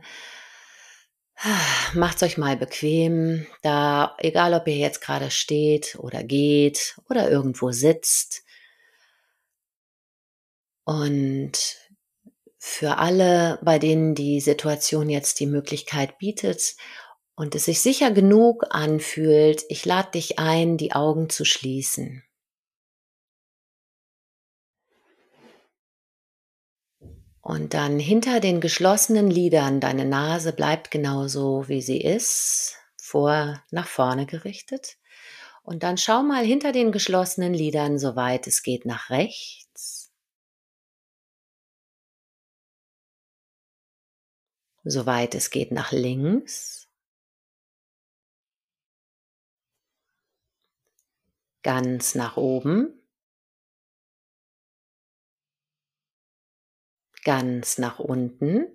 macht's 1.94 2.22
euch 2.22 2.38
mal 2.38 2.56
bequem, 2.56 3.46
da 3.62 4.16
egal, 4.18 4.54
ob 4.54 4.66
ihr 4.66 4.76
jetzt 4.76 5.00
grade 5.00 5.30
steht 5.30 5.96
oder 5.98 6.22
geht 6.22 6.96
oder 7.08 7.30
irgendwo 7.30 7.70
sitzt. 7.70 8.44
Und 10.84 11.78
für 12.58 12.98
alle, 12.98 13.58
bei 13.62 13.78
denen 13.78 14.14
die 14.14 14.40
Situation 14.40 15.10
jetzt 15.10 15.40
die 15.40 15.46
Möglichkeit 15.46 16.18
bietet 16.18 16.76
und 17.34 17.54
es 17.54 17.66
sich 17.66 17.80
sicher 17.80 18.10
genug 18.10 18.64
anfühlt, 18.70 19.64
ich 19.68 19.84
lade 19.84 20.12
dich 20.12 20.38
ein, 20.38 20.76
die 20.76 20.92
Augen 20.92 21.28
zu 21.28 21.44
schließen. 21.44 22.22
Und 27.44 27.74
dann 27.74 27.98
hinter 27.98 28.40
den 28.40 28.62
geschlossenen 28.62 29.30
Lidern 29.30 29.78
deine 29.78 30.06
Nase 30.06 30.54
bleibt 30.54 30.90
genauso, 30.90 31.68
wie 31.68 31.82
sie 31.82 32.00
ist, 32.00 32.78
vor 32.96 33.62
nach 33.70 33.86
vorne 33.86 34.24
gerichtet. 34.24 34.96
Und 35.62 35.82
dann 35.82 35.98
schau 35.98 36.22
mal 36.22 36.42
hinter 36.42 36.72
den 36.72 36.90
geschlossenen 36.90 37.52
Lidern, 37.52 37.98
soweit 37.98 38.46
es 38.46 38.62
geht, 38.62 38.86
nach 38.86 39.10
rechts. 39.10 40.10
Soweit 44.84 45.34
es 45.34 45.50
geht, 45.50 45.70
nach 45.70 45.92
links. 45.92 46.88
Ganz 51.62 52.14
nach 52.14 52.38
oben. 52.38 53.03
Ganz 57.24 57.78
nach 57.78 57.98
unten. 57.98 58.66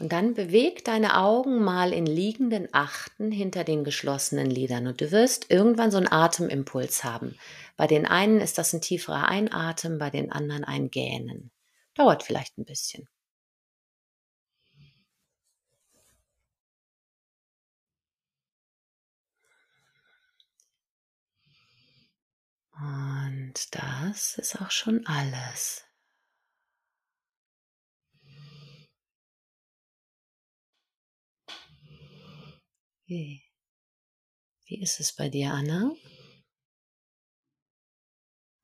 Und 0.00 0.12
dann 0.12 0.34
beweg 0.34 0.84
deine 0.84 1.16
Augen 1.16 1.62
mal 1.64 1.92
in 1.92 2.04
liegenden 2.04 2.68
Achten 2.72 3.30
hinter 3.32 3.64
den 3.64 3.82
geschlossenen 3.82 4.50
Lidern 4.50 4.86
und 4.86 5.00
du 5.00 5.10
wirst 5.10 5.50
irgendwann 5.50 5.90
so 5.90 5.96
'n 5.98 6.10
Atemimpuls 6.10 7.02
haben. 7.02 7.34
Bei 7.78 7.86
den 7.86 8.04
einen 8.06 8.40
ist 8.40 8.58
das 8.58 8.74
'n 8.74 8.82
tieferer 8.82 9.28
Einatmen, 9.28 9.98
bei 9.98 10.10
den 10.10 10.30
anderen 10.32 10.64
ein 10.64 10.90
Gähnen. 10.90 11.50
Dauert 11.94 12.22
vielleicht 12.22 12.58
'n 12.58 12.64
bisschen. 12.66 13.08
Und 23.56 23.74
das 23.74 24.36
ist 24.36 24.60
auch 24.60 24.70
schon 24.70 25.06
alles. 25.06 25.82
Wie 33.06 33.42
wie 34.66 34.82
ist 34.82 35.00
es 35.00 35.14
bei 35.14 35.30
dir, 35.30 35.52
Anna? 35.54 35.90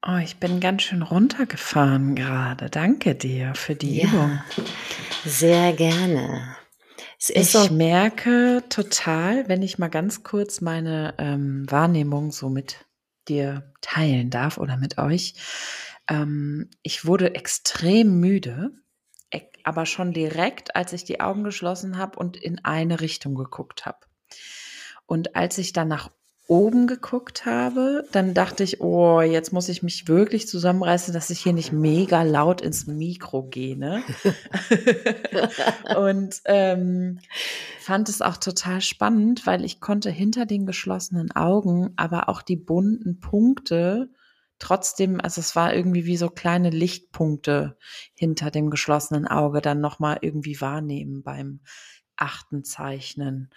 Oh, 0.07 0.19
ich 0.23 0.37
bin 0.37 0.61
ganz 0.61 0.83
schön 0.83 1.01
runtergefahren 1.01 2.15
gerade. 2.15 2.69
Danke 2.69 3.15
dir 3.15 3.55
für 3.55 3.75
die 3.75 4.03
Ja, 4.03 4.09
Übung. 4.09 4.43
sehr 5.25 5.73
gerne. 5.73 6.55
Es 7.19 7.31
Ich 7.31 7.53
so 7.53 7.73
merke 7.73 8.63
total, 8.69 9.49
wenn 9.49 9.63
ich 9.63 9.79
mal 9.79 9.89
ganz 9.89 10.23
kurz 10.23 10.61
meine, 10.61 11.15
ähm, 11.17 11.65
Wahrnehmung 11.71 12.31
so 12.31 12.51
mit 12.51 12.85
dir 13.29 13.73
teilen 13.81 14.31
darf 14.31 14.59
oder 14.59 14.77
mit 14.77 14.99
euch. 14.99 15.35
Ähm, 16.09 16.71
ich 16.83 17.05
wurde 17.05 17.35
extrem 17.35 18.21
müde, 18.21 18.73
aber 19.65 19.87
schon 19.87 20.13
direkt, 20.13 20.75
als 20.77 20.93
ich 20.93 21.05
die 21.05 21.21
Augen 21.21 21.45
geschlossen 21.45 21.99
habe 21.99 22.19
und 22.19 22.37
in 22.37 22.65
eine 22.65 23.01
Richtung 23.01 23.35
geguckt 23.35 23.87
habe. 23.87 23.99
Und 25.07 25.37
als 25.37 25.59
ich 25.59 25.73
dann 25.73 25.89
nach 25.89 26.11
oben 26.53 26.87
geguckt 26.87 27.47
habe, 27.47 28.05
dann 28.13 28.35
dachte 28.35 28.63
ich: 28.63 28.83
„Oh, 28.83 29.23
jetzt 29.23 29.55
muss 29.55 29.71
ich 29.71 29.83
mich 29.83 30.07
wirklich 30.07 30.47
zusammenreißen, 30.47 31.15
dass 31.15 31.31
ich 31.31 31.41
hier 31.41 31.55
nicht 31.55 31.73
mega 31.73 32.23
laut 32.25 32.61
ins 32.61 32.87
Mikro 32.87 33.45
gehe“, 33.45 33.75
ne? 33.79 34.03
Und, 35.97 36.43
ähm, 36.45 37.21
fand 37.81 38.11
es 38.11 38.21
auch 38.21 38.37
total 38.37 38.83
spannend, 38.83 39.47
weil 39.47 39.65
ich 39.65 39.81
konnte 39.81 40.11
hinter 40.11 40.45
den 40.45 40.67
geschlossenen 40.67 41.31
Augen 41.33 41.95
aber 41.97 42.29
auch 42.29 42.43
die 42.43 42.57
bunten 42.57 43.19
Punkte 43.19 44.11
trotzdem 44.59 45.21
also, 45.21 45.41
es 45.41 45.57
war 45.57 45.75
irgendwie 45.75 46.05
wie 46.05 46.17
so 46.19 46.29
kleine 46.29 46.71
Lichtpunkte 46.71 47.77
hinter 48.15 48.51
dem 48.51 48.71
geschlossenen 48.71 49.27
Auge 49.27 49.61
dann 49.63 49.81
noch 49.81 49.99
mal 49.99 50.19
irgendwie 50.21 50.61
wahrnehmen 50.61 51.23
beim 51.23 51.61
Achtenzeichnen. 52.23 53.51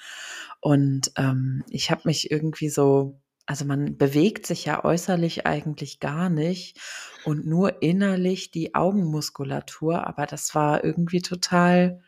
Und, 0.60 1.12
ähm, 1.18 1.64
ich 1.70 1.92
habe 1.92 2.02
mich 2.06 2.32
irgendwie 2.32 2.70
so 2.70 3.20
also, 3.48 3.64
man 3.64 3.96
bewegt 3.98 4.48
sich 4.48 4.66
ja 4.66 4.84
äußerlich 4.84 5.46
eigentlich 5.46 6.00
gar 6.00 6.30
nicht 6.30 6.80
und 7.26 7.46
nur 7.46 7.84
innerlich 7.84 8.50
die 8.50 8.74
Augenmuskulatur, 8.74 10.08
aber 10.08 10.26
das 10.26 10.56
war 10.56 10.84
irgendwie 10.84 11.22
total, 11.22 12.02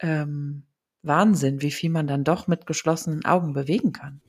ähm, 0.00 0.64
Wahnsinn, 1.02 1.62
wie 1.62 1.70
viel 1.70 1.90
man 1.90 2.06
dann 2.06 2.24
doch 2.24 2.46
mit 2.46 2.66
geschlossenen 2.66 3.24
Augen 3.24 3.52
bewegen 3.52 3.92
kann. 3.92 4.20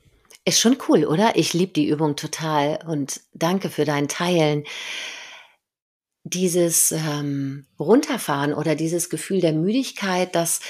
Ist 0.45 0.61
schon 0.61 0.77
cool, 0.87 1.03
oder? 1.05 1.35
Ich 1.35 1.53
liebe 1.53 1.73
die 1.73 1.89
Übung 1.89 2.15
total 2.15 2.79
und 2.87 3.21
danke 3.33 3.69
für 3.69 3.83
dein 3.83 4.07
Teilen. 4.07 4.63
Dieses, 6.23 6.91
ähm, 6.91 7.65
Runterfahren 7.79 8.53
oder 8.53 8.75
dieses 8.75 9.09
Gefühl 9.09 9.41
der 9.41 9.53
Müdigkeit, 9.53 10.35
das 10.35 10.61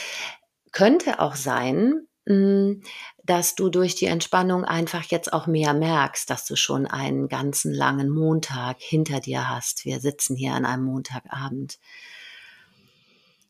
könnte 0.78 1.20
auch 1.20 1.36
sein, 1.36 2.08
hm, 2.28 2.84
dass 3.24 3.56
du 3.56 3.70
durch 3.70 3.96
die 3.96 4.06
Entspannung 4.06 4.64
einfach 4.64 5.04
jetzt 5.06 5.34
auch 5.34 5.48
mehr 5.48 5.74
merkst, 5.74 6.30
dass 6.30 6.46
du 6.46 6.56
schon 6.56 6.86
einen 6.86 7.30
ganzen 7.30 7.74
langen 7.74 8.10
Montag 8.10 8.78
hinter 8.80 9.20
dir 9.20 9.50
hast. 9.50 9.86
Wir 9.86 10.00
sitzen 10.00 10.36
hier 10.36 10.54
an 10.54 10.66
einem 10.66 10.84
Montagabend. 10.84 11.78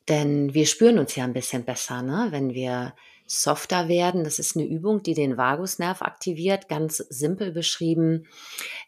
Denn 0.08 0.54
wir 0.54 0.66
spüren 0.66 0.98
uns 0.98 1.14
ja 1.16 1.24
'n 1.24 1.34
bisschen 1.34 1.64
besser, 1.64 2.02
ne, 2.02 2.28
wenn 2.30 2.54
wir 2.54 2.94
softer 3.26 3.88
werden. 3.88 4.24
Das 4.24 4.38
ist 4.38 4.56
'ne 4.56 4.64
Übung, 4.64 5.02
die 5.02 5.12
den 5.14 5.36
Vagusnerv 5.36 6.00
aktiviert. 6.02 6.68
Ganz 6.68 6.96
simpel 6.96 7.52
beschrieben 7.52 8.26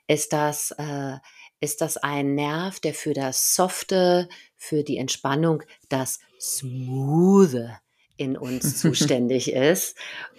ist 0.08 0.32
das 0.32 0.72
äh, 0.78 1.18
ist 1.60 1.82
das 1.82 1.98
ein 1.98 2.34
Nerv, 2.34 2.80
der 2.80 2.94
für 2.94 3.12
das 3.14 3.54
Softe, 3.54 4.28
für 4.56 4.82
die 4.84 4.96
Entspannung, 4.98 5.62
das 5.90 6.20
Smoothe 6.40 7.78
in 8.20 8.36
uns 8.36 8.76
zuständig 8.80 9.52
ist. 9.52 9.96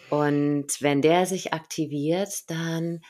Und 0.10 0.82
wenn 0.82 1.02
der 1.02 1.26
sich 1.26 1.54
aktiviert, 1.54 2.50
dann 2.50 3.02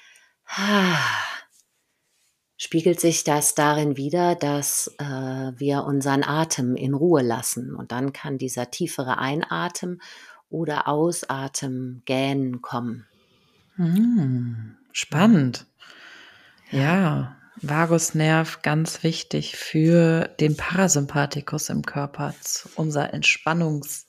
spiegelt 2.58 3.00
sich 3.00 3.24
das 3.24 3.56
darin 3.56 3.98
wider, 3.98 4.36
dass, 4.36 4.94
äh, 5.00 5.04
wir 5.04 5.84
unseren 5.84 6.24
Atem 6.24 6.76
in 6.76 6.94
Ruhe 6.94 7.22
lassen. 7.22 7.76
Und 7.76 7.92
dann 7.92 8.14
kann 8.14 8.38
dieser 8.38 8.70
tiefere 8.70 9.18
Einatmen 9.18 10.02
oder 10.50 10.88
Ausatmen, 10.88 12.04
Gähnen 12.06 12.62
kommen. 12.62 13.08
Hm, 13.76 14.78
spannend. 14.92 15.66
Ja. 16.70 16.80
Ja, 16.80 17.36
Vagusnerv 17.62 18.62
ganz 18.62 19.04
wichtig 19.04 19.56
für 19.56 20.28
den 20.40 20.58
Parasympathikus 20.58 21.70
im 21.70 21.84
Körper, 21.84 22.34
unser 22.76 23.14
Entspannungs 23.14 24.08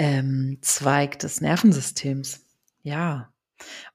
ähm, 0.00 0.58
Zweig 0.62 1.18
des 1.20 1.42
Nervensystems. 1.42 2.46
Ja, 2.82 3.30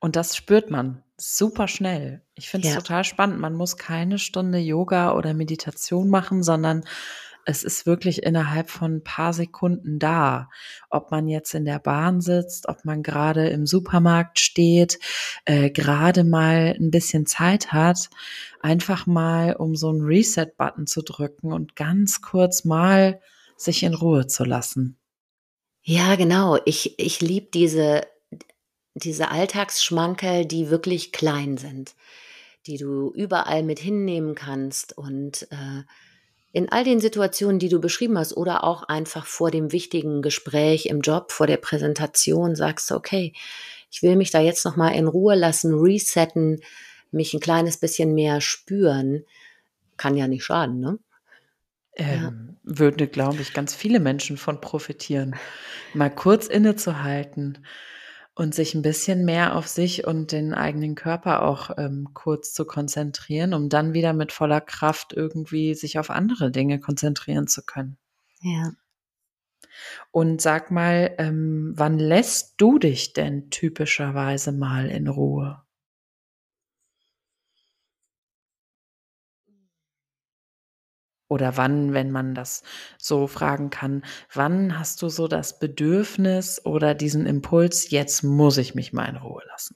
und 0.02 0.16
das 0.18 0.36
spürt 0.38 0.72
man 0.72 1.04
super 1.18 1.68
schnell. 1.68 2.24
Ich 2.36 2.50
finde 2.50 2.68
es 2.68 2.74
Ja. 2.76 2.82
total 2.82 3.04
spannend. 3.06 3.40
Man 3.40 3.56
muss 3.56 3.78
keine 3.78 4.20
Stunde 4.20 4.60
Yoga 4.60 5.14
oder 5.16 5.34
Meditation 5.34 6.10
machen, 6.10 6.44
sondern 6.44 6.86
es 7.46 7.64
ist 7.64 7.86
wirklich 7.88 8.24
innerhalb 8.24 8.70
von 8.72 8.98
'n 8.98 9.04
paar 9.04 9.34
Sekunden 9.34 10.00
da. 10.00 10.50
Ob 10.92 11.12
man 11.12 11.28
jetzt 11.28 11.54
in 11.56 11.66
der 11.66 11.80
Bahn 11.80 12.22
sitzt, 12.22 12.68
ob 12.70 12.86
man 12.86 13.04
grade 13.04 13.50
im 13.50 13.66
Supermarkt 13.68 14.40
steht, 14.40 15.00
äh, 15.46 15.72
grade 15.72 16.24
mal 16.26 16.76
'n 16.80 16.92
bisschen 16.92 17.26
Zeit 17.28 17.74
hat, 17.74 18.10
einfach 18.62 19.08
mal 19.08 19.56
um 19.56 19.76
so 19.76 19.90
'n 19.92 20.02
Reset-Button 20.02 20.88
zu 20.88 21.04
drücken 21.04 21.54
und 21.54 21.76
ganz 21.78 22.22
kurz 22.22 22.66
mal 22.66 23.22
sich 23.58 23.84
in 23.84 23.94
Ruhe 23.96 24.28
zu 24.28 24.44
lassen. 24.46 24.98
Ja, 25.88 26.16
genau. 26.16 26.58
Ich 26.66 26.98
ich 26.98 27.22
liebe 27.22 27.48
diese 27.54 28.02
diese 28.96 29.30
Alltagsschmankerl, 29.32 30.46
die 30.46 30.70
wirklich 30.72 31.12
klein 31.14 31.58
sind, 31.58 31.96
die 32.68 32.78
du 32.78 33.12
überall 33.14 33.64
mit 33.64 33.80
hinnehmen 33.80 34.36
kannst 34.36 34.98
und, 34.98 35.44
äh, 35.52 35.84
in 36.54 36.72
all 36.72 36.84
den 36.86 37.02
Situationen, 37.02 37.60
die 37.60 37.70
du 37.70 37.82
beschrieben 37.82 38.18
hast 38.20 38.38
oder 38.38 38.64
auch 38.66 38.84
einfach 38.84 39.26
vor 39.28 39.52
dem 39.52 39.72
wichtigen 39.74 40.22
Gespräch 40.24 40.88
im 40.88 41.02
Job, 41.02 41.32
vor 41.34 41.48
der 41.48 41.58
Präsentation 41.58 42.56
sagst 42.56 42.92
du: 42.92 42.96
„Okay, 42.96 43.34
ich 43.92 44.04
will 44.04 44.16
mich 44.18 44.32
da 44.32 44.42
jetzt 44.42 44.66
noch 44.66 44.78
mal 44.78 44.90
in 44.96 45.08
Ruhe 45.08 45.36
lassen, 45.36 45.74
resetten, 45.76 46.62
mich 47.12 47.34
'n 47.36 47.40
kleines 47.42 47.78
bisschen 47.80 48.16
mehr 48.16 48.42
spüren.“ 48.42 49.26
Kann 49.98 50.18
ja 50.18 50.28
nicht 50.30 50.46
schaden, 50.46 50.80
ne? 50.82 51.00
Ja. 52.00 52.32
Ähm, 52.68 52.78
würde, 52.80 53.08
glaube 53.08 53.42
ich, 53.42 53.54
ganz 53.54 53.76
viele 53.76 54.00
Menschen 54.00 54.38
von 54.38 54.62
profitieren, 54.62 55.36
mal 55.94 56.10
kurz 56.14 56.48
innezuhalten 56.48 57.66
und 58.36 58.56
sich 58.56 58.76
'n 58.76 58.82
bisschen 58.82 59.26
mehr 59.26 59.56
auf 59.56 59.68
sich 59.68 60.06
und 60.08 60.32
den 60.32 60.54
eigenen 60.54 60.96
Körper 60.96 61.44
auch, 61.44 61.72
ähm, 61.78 62.10
kurz 62.14 62.54
zu 62.54 62.66
konzentrieren, 62.66 63.54
um 63.54 63.70
dann 63.70 63.94
wieder 63.94 64.14
mit 64.14 64.32
voller 64.34 64.62
Kraft 64.62 65.14
irgendwie 65.14 65.76
sich 65.76 66.00
auf 66.00 66.10
andere 66.12 66.52
Dinge 66.52 66.80
konzentrieren 66.80 67.48
zu 67.48 67.64
können. 67.66 67.98
Ja. 68.42 68.76
Und 70.16 70.42
sag 70.42 70.72
mal, 70.72 71.14
ähm, 71.18 71.74
wann 71.76 72.00
lässt 72.00 72.54
du 72.58 72.80
dich 72.80 73.14
denn 73.14 73.50
typischerweise 73.50 74.52
mal 74.54 74.90
in 74.90 75.08
Ruhe? 75.10 75.65
Oder 81.28 81.58
wann, 81.58 81.94
wenn 81.94 82.12
man 82.12 82.36
das 82.36 82.62
so 83.00 83.28
fragen 83.28 83.70
kann, 83.72 84.04
wann 84.34 84.78
hast 84.78 85.02
du 85.02 85.10
so 85.10 85.28
das 85.28 85.58
Bedürfnis 85.60 86.64
oder 86.66 86.94
diesen 86.94 87.26
Impuls: 87.26 87.90
„Jetzt 87.90 88.24
muss 88.24 88.58
ich 88.58 88.76
mich 88.76 88.94
mal 88.94 89.06
in 89.10 89.18
Ruhe 89.18 89.44
lassen?“ 89.48 89.76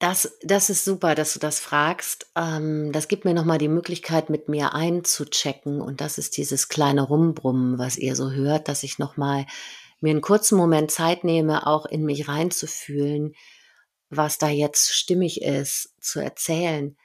Das 0.00 0.36
das 0.42 0.68
ist 0.68 0.84
super, 0.84 1.14
dass 1.14 1.32
du 1.32 1.38
das 1.38 1.60
fragst. 1.60 2.26
Ähm, 2.36 2.90
das 2.92 3.06
gibt 3.08 3.24
mir 3.24 3.34
noch 3.34 3.44
mal 3.44 3.58
die 3.58 3.68
Möglichkeit, 3.68 4.30
mit 4.30 4.48
mir 4.48 4.74
einzuchecken 4.74 5.80
und 5.80 6.00
das 6.00 6.18
ist 6.18 6.36
dieses 6.36 6.68
kleine 6.68 7.02
Rumbrummen, 7.02 7.78
was 7.78 7.96
ihr 7.98 8.16
so 8.16 8.32
hört, 8.32 8.66
dass 8.68 8.82
ich 8.82 8.98
noch 8.98 9.16
mal 9.16 9.46
mir 10.00 10.12
'n 10.12 10.20
kurzen 10.20 10.56
Moment 10.58 10.90
Zeit 10.90 11.22
nehme, 11.24 11.66
auch 11.68 11.86
in 11.86 12.04
mich 12.04 12.26
reinzufühlen, 12.28 13.34
was 14.10 14.38
da 14.38 14.48
jetzt 14.48 14.92
stimmig 14.94 15.42
ist, 15.42 15.94
zu 16.00 16.20
erzählen. 16.20 16.96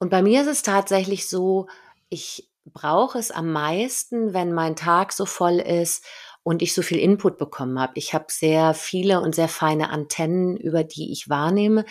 Und 0.00 0.10
bei 0.10 0.22
mir 0.22 0.42
ist 0.42 0.48
es 0.48 0.62
tatsächlich 0.62 1.28
so, 1.28 1.68
ich 2.10 2.50
brauche 2.66 3.18
es 3.18 3.30
am 3.30 3.52
meisten, 3.52 4.34
wenn 4.34 4.52
mein 4.52 4.76
Tag 4.76 5.12
so 5.12 5.26
voll 5.26 5.58
ist 5.60 6.04
und 6.42 6.62
ich 6.62 6.74
so 6.74 6.82
viel 6.82 6.98
Input 6.98 7.38
bekommen 7.38 7.78
habe. 7.80 7.92
Ich 7.96 8.14
habe 8.14 8.26
sehr 8.30 8.74
viele 8.74 9.20
und 9.20 9.34
sehr 9.34 9.48
feine 9.48 9.90
Antennen, 9.90 10.56
über 10.56 10.84
die 10.84 11.12
ich 11.12 11.28
wahrnehme. 11.28 11.84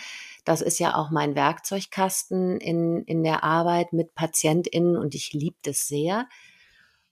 Das 0.44 0.60
ist 0.62 0.78
ja 0.78 0.94
auch 0.96 1.10
mein 1.10 1.34
Werkzeugkasten 1.34 2.58
in 2.60 3.02
in 3.04 3.22
der 3.24 3.44
Arbeit 3.44 3.92
mit 3.92 4.14
PatientInnen 4.14 4.96
und 4.96 5.14
ich 5.14 5.32
liebe 5.32 5.56
das 5.62 5.86
sehr. 5.88 6.26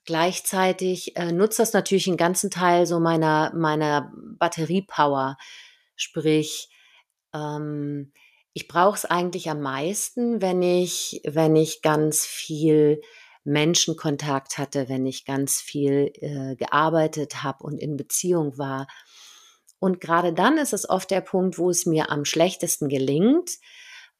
Gleichzeitig, 0.06 1.16
äh, 1.16 1.32
nutzt 1.32 1.58
das 1.58 1.72
natürlich 1.72 2.08
'n 2.08 2.16
ganzen 2.18 2.50
Teil 2.50 2.86
so 2.86 3.00
meiner 3.00 3.52
meiner 3.54 4.12
Batteriepower. 4.38 5.36
Sprich, 5.96 6.68
ähm, 7.34 8.12
ich 8.54 8.68
brauche 8.68 8.96
es 8.96 9.04
eigentlich 9.04 9.50
am 9.50 9.60
meisten, 9.60 10.40
wenn 10.40 10.62
ich 10.62 11.20
wenn 11.24 11.56
ich 11.56 11.82
ganz 11.82 12.24
viel 12.24 13.02
Menschenkontakt 13.42 14.56
hatte, 14.56 14.88
wenn 14.88 15.04
ich 15.04 15.26
ganz 15.26 15.60
viel, 15.60 16.12
äh, 16.20 16.56
gearbeitet 16.56 17.42
habe 17.42 17.64
und 17.64 17.78
in 17.78 17.96
Beziehung 17.96 18.56
war. 18.56 18.86
Und 19.80 20.00
grade 20.00 20.32
dann 20.32 20.56
ist 20.56 20.72
es 20.72 20.88
oft 20.88 21.10
der 21.10 21.20
Punkt, 21.20 21.58
wo 21.58 21.68
es 21.68 21.84
mir 21.84 22.10
am 22.10 22.24
schlechtesten 22.24 22.88
gelingt, 22.88 23.50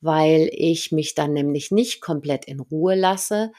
weil 0.00 0.50
ich 0.52 0.92
mich 0.92 1.14
dann 1.14 1.32
nämlich 1.32 1.70
nicht 1.70 2.02
komplett 2.02 2.44
in 2.44 2.60
Ruhe 2.60 2.96
lasse, 2.96 3.52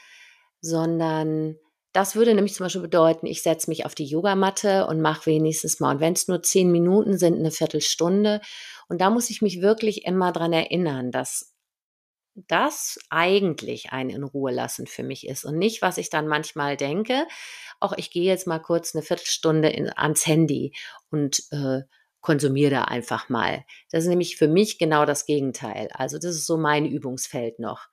sondern 0.60 1.56
das 1.96 2.14
würde 2.14 2.34
nämlich 2.34 2.52
zum 2.52 2.64
Beispiel 2.66 2.82
bedeuten, 2.82 3.24
ich 3.24 3.42
setze 3.42 3.70
mich 3.70 3.86
auf 3.86 3.94
die 3.94 4.04
Yogamatte 4.04 4.86
und 4.86 5.00
mache 5.00 5.24
wenigstens 5.24 5.80
mal, 5.80 5.94
und 5.94 6.00
wenn 6.00 6.12
es 6.12 6.28
nur 6.28 6.42
zehn 6.42 6.70
Minuten 6.70 7.16
sind, 7.16 7.38
eine 7.38 7.50
Viertelstunde. 7.50 8.42
Und 8.90 9.00
da 9.00 9.08
muss 9.08 9.30
ich 9.30 9.40
mich 9.40 9.62
wirklich 9.62 10.04
immer 10.04 10.30
dran 10.30 10.52
erinnern, 10.52 11.10
dass 11.10 11.54
das 12.34 12.98
eigentlich 13.08 13.92
ein 13.92 14.10
in 14.10 14.24
Ruhe 14.24 14.52
lassen 14.52 14.86
für 14.86 15.04
mich 15.04 15.26
ist 15.26 15.46
und 15.46 15.56
nicht, 15.56 15.80
was 15.80 15.96
ich 15.96 16.10
dann 16.10 16.28
manchmal 16.28 16.76
denke, 16.76 17.26
auch 17.80 17.94
ich 17.96 18.10
gehe 18.10 18.24
jetzt 18.24 18.46
mal 18.46 18.58
kurz 18.58 18.94
eine 18.94 19.02
Viertelstunde 19.02 19.70
in, 19.70 19.90
ans 19.96 20.26
Handy 20.26 20.74
und 21.10 21.44
äh, 21.50 21.80
konsumiere 22.20 22.72
da 22.72 22.82
einfach 22.82 23.30
mal. 23.30 23.64
Das 23.90 24.04
ist 24.04 24.10
nämlich 24.10 24.36
für 24.36 24.48
mich 24.48 24.76
genau 24.76 25.06
das 25.06 25.24
Gegenteil. 25.24 25.88
Also 25.94 26.18
das 26.18 26.36
ist 26.36 26.46
so 26.46 26.58
mein 26.58 26.84
Übungsfeld 26.84 27.58
noch. 27.58 27.88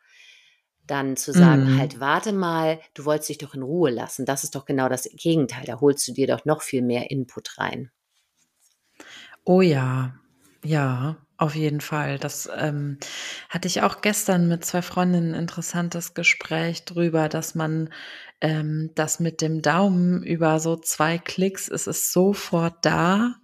Dann 0.88 1.16
zu 1.18 1.34
sagen, 1.34 1.64
Mhm. 1.66 1.78
halt, 1.78 2.00
warte 2.00 2.34
mal, 2.34 2.80
du 2.94 3.06
wolltest 3.06 3.30
dich 3.30 3.38
doch 3.40 3.54
in 3.56 3.64
Ruhe 3.64 3.90
lassen. 3.92 4.26
Das 4.26 4.44
ist 4.44 4.56
doch 4.56 4.66
genau 4.66 4.90
das 4.90 5.04
Gegenteil. 5.14 5.66
Da 5.66 5.80
holst 5.82 6.08
du 6.08 6.14
dir 6.14 6.28
doch 6.28 6.46
noch 6.46 6.62
viel 6.62 6.82
mehr 6.82 7.10
Input 7.12 7.58
rein. 7.58 7.92
Oh 9.46 9.62
ja, 9.62 10.14
ja, 10.64 11.18
auf 11.38 11.56
jeden 11.56 11.82
Fall. 11.82 12.18
Das 12.20 12.50
ähm, 12.56 12.98
hatte 13.50 13.68
ich 13.68 13.82
auch 13.82 14.02
gestern 14.02 14.48
mit 14.48 14.64
zwei 14.66 14.82
Freundinnen 14.82 15.34
ein 15.34 15.40
interessantes 15.42 16.14
Gespräch 16.14 16.86
drüber, 16.86 17.28
dass 17.30 17.56
man 17.56 17.90
ähm, 18.44 18.92
das 18.94 19.22
mit 19.22 19.42
dem 19.42 19.62
Daumen 19.62 20.22
über 20.22 20.60
so 20.60 20.76
zwei 20.76 21.18
Klicks, 21.18 21.70
es 21.70 21.88
ist 21.88 22.12
sofort 22.12 22.76
da 22.82 23.36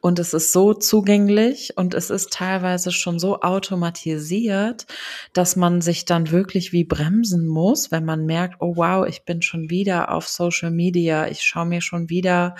und 0.00 0.20
es 0.20 0.32
ist 0.32 0.52
so 0.52 0.72
zugänglich 0.72 1.76
und 1.76 1.92
es 1.92 2.08
ist 2.08 2.32
teilweise 2.32 2.92
schon 2.92 3.18
so 3.18 3.40
automatisiert, 3.40 4.86
dass 5.32 5.56
man 5.56 5.80
sich 5.80 6.04
dann 6.04 6.30
wirklich 6.30 6.72
wie 6.72 6.84
bremsen 6.84 7.48
muss, 7.48 7.90
wenn 7.90 8.04
man 8.04 8.26
merkt, 8.26 8.60
oh 8.60 8.76
wow, 8.76 9.04
ich 9.06 9.24
bin 9.24 9.42
schon 9.42 9.70
wieder 9.70 10.12
auf 10.12 10.28
Social 10.28 10.70
Media, 10.70 11.26
ich 11.26 11.42
schaue 11.42 11.66
mir 11.66 11.80
schon 11.80 12.08
wieder 12.08 12.54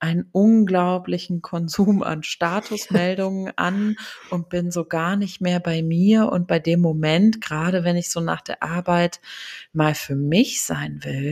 einen 0.00 0.26
unglaublichen 0.32 1.42
Konsum 1.42 2.02
an 2.02 2.22
Statusmeldungen 2.22 3.52
an 3.56 3.96
und 4.30 4.48
bin 4.48 4.70
so 4.70 4.86
gar 4.86 5.16
nicht 5.16 5.42
mehr 5.42 5.60
bei 5.60 5.82
mir. 5.82 6.30
Und 6.32 6.46
bei 6.46 6.58
dem 6.58 6.80
Moment, 6.80 7.42
gerade 7.42 7.84
wenn 7.84 7.96
ich 7.96 8.10
so 8.10 8.20
nach 8.20 8.40
der 8.40 8.62
Arbeit 8.62 9.20
mal 9.74 9.94
für 9.94 10.16
mich 10.16 10.62
sein 10.62 11.00
will, 11.04 11.29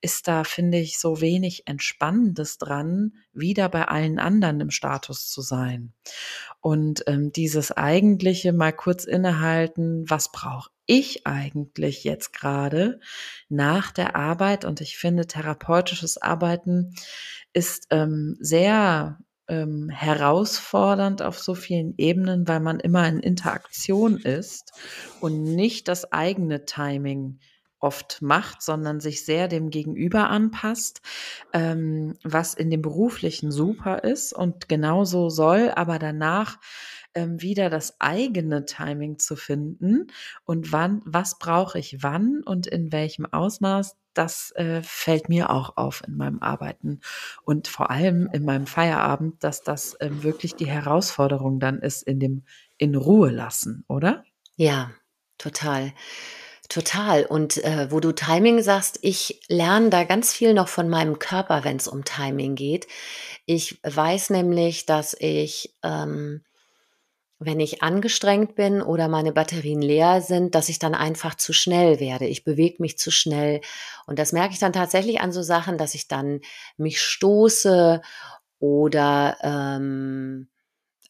ist 0.00 0.28
da, 0.28 0.44
finde 0.44 0.78
ich, 0.78 0.98
so 0.98 1.20
wenig 1.20 1.66
Entspannendes 1.66 2.58
dran, 2.58 3.12
wieder 3.32 3.68
bei 3.68 3.88
allen 3.88 4.18
anderen 4.18 4.60
im 4.60 4.70
Status 4.70 5.28
zu 5.28 5.42
sein. 5.42 5.92
Und 6.60 7.04
ähm, 7.06 7.32
dieses 7.32 7.72
eigentliche 7.72 8.52
mal 8.52 8.72
kurz 8.72 9.04
innehalten, 9.04 10.08
was 10.08 10.32
brauche 10.32 10.70
ich 10.86 11.26
eigentlich 11.26 12.04
jetzt 12.04 12.32
gerade 12.32 13.00
nach 13.48 13.92
der 13.92 14.16
Arbeit? 14.16 14.64
Und 14.64 14.80
ich 14.80 14.96
finde, 14.96 15.26
therapeutisches 15.26 16.18
Arbeiten 16.18 16.94
ist 17.52 17.86
ähm, 17.90 18.36
sehr 18.40 19.18
ähm, 19.48 19.88
herausfordernd 19.88 21.22
auf 21.22 21.38
so 21.38 21.54
vielen 21.54 21.94
Ebenen, 21.98 22.48
weil 22.48 22.60
man 22.60 22.80
immer 22.80 23.06
in 23.08 23.20
Interaktion 23.20 24.16
ist 24.16 24.72
und 25.20 25.42
nicht 25.42 25.88
das 25.88 26.12
eigene 26.12 26.64
Timing 26.64 27.38
oft 27.86 28.20
macht, 28.20 28.62
sondern 28.62 28.98
sich 28.98 29.24
sehr 29.24 29.46
dem 29.46 29.70
Gegenüber 29.70 30.28
anpasst, 30.28 31.00
ähm, 31.52 32.14
was 32.24 32.54
in 32.54 32.68
dem 32.68 32.82
beruflichen 32.82 33.52
super 33.52 34.02
ist 34.02 34.32
und 34.32 34.68
genauso 34.68 35.30
soll, 35.30 35.70
aber 35.70 36.00
danach 36.00 36.58
ähm, 37.14 37.40
wieder 37.40 37.70
das 37.70 38.00
eigene 38.00 38.66
Timing 38.66 39.18
zu 39.20 39.36
finden 39.36 40.08
und 40.44 40.72
wann, 40.72 41.00
was 41.04 41.38
brauche 41.38 41.78
ich 41.78 42.02
wann 42.02 42.42
und 42.44 42.66
in 42.66 42.92
welchem 42.92 43.24
Ausmaß, 43.24 43.96
das 44.12 44.50
äh, 44.56 44.82
fällt 44.82 45.28
mir 45.28 45.50
auch 45.50 45.76
auf 45.76 46.02
in 46.06 46.16
meinem 46.16 46.40
Arbeiten 46.40 47.00
und 47.44 47.68
vor 47.68 47.90
allem 47.90 48.28
in 48.32 48.44
meinem 48.44 48.66
Feierabend, 48.66 49.44
dass 49.44 49.62
das 49.62 49.96
ähm, 50.00 50.22
wirklich 50.24 50.56
die 50.56 50.66
Herausforderung 50.66 51.60
dann 51.60 51.78
ist 51.78 52.02
in 52.02 52.18
dem 52.18 52.44
in 52.78 52.94
Ruhe 52.94 53.30
lassen, 53.30 53.84
oder? 53.88 54.24
Ja, 54.56 54.90
total. 55.38 55.92
Total. 56.68 57.24
Und 57.24 57.62
äh, 57.64 57.90
wo 57.90 58.00
du 58.00 58.12
Timing 58.12 58.62
sagst, 58.62 58.98
ich 59.02 59.40
lerne 59.48 59.90
da 59.90 60.04
ganz 60.04 60.32
viel 60.32 60.54
noch 60.54 60.68
von 60.68 60.88
meinem 60.88 61.18
Körper, 61.18 61.64
wenn 61.64 61.76
es 61.76 61.88
um 61.88 62.04
Timing 62.04 62.54
geht. 62.54 62.86
Ich 63.44 63.78
weiß 63.84 64.30
nämlich, 64.30 64.86
dass 64.86 65.14
ich, 65.18 65.74
ähm, 65.84 66.42
wenn 67.38 67.60
ich 67.60 67.82
angestrengt 67.82 68.54
bin 68.56 68.82
oder 68.82 69.08
meine 69.08 69.32
Batterien 69.32 69.82
leer 69.82 70.22
sind, 70.22 70.54
dass 70.54 70.68
ich 70.68 70.78
dann 70.78 70.94
einfach 70.94 71.36
zu 71.36 71.52
schnell 71.52 72.00
werde. 72.00 72.26
Ich 72.26 72.44
bewege 72.44 72.76
mich 72.82 72.98
zu 72.98 73.10
schnell. 73.10 73.60
Und 74.06 74.18
das 74.18 74.32
merke 74.32 74.54
ich 74.54 74.58
dann 74.58 74.72
tatsächlich 74.72 75.20
an 75.20 75.32
so 75.32 75.42
Sachen, 75.42 75.78
dass 75.78 75.94
ich 75.94 76.08
dann 76.08 76.40
mich 76.78 77.00
stoße 77.00 78.00
oder 78.58 79.36
ähm, 79.42 80.48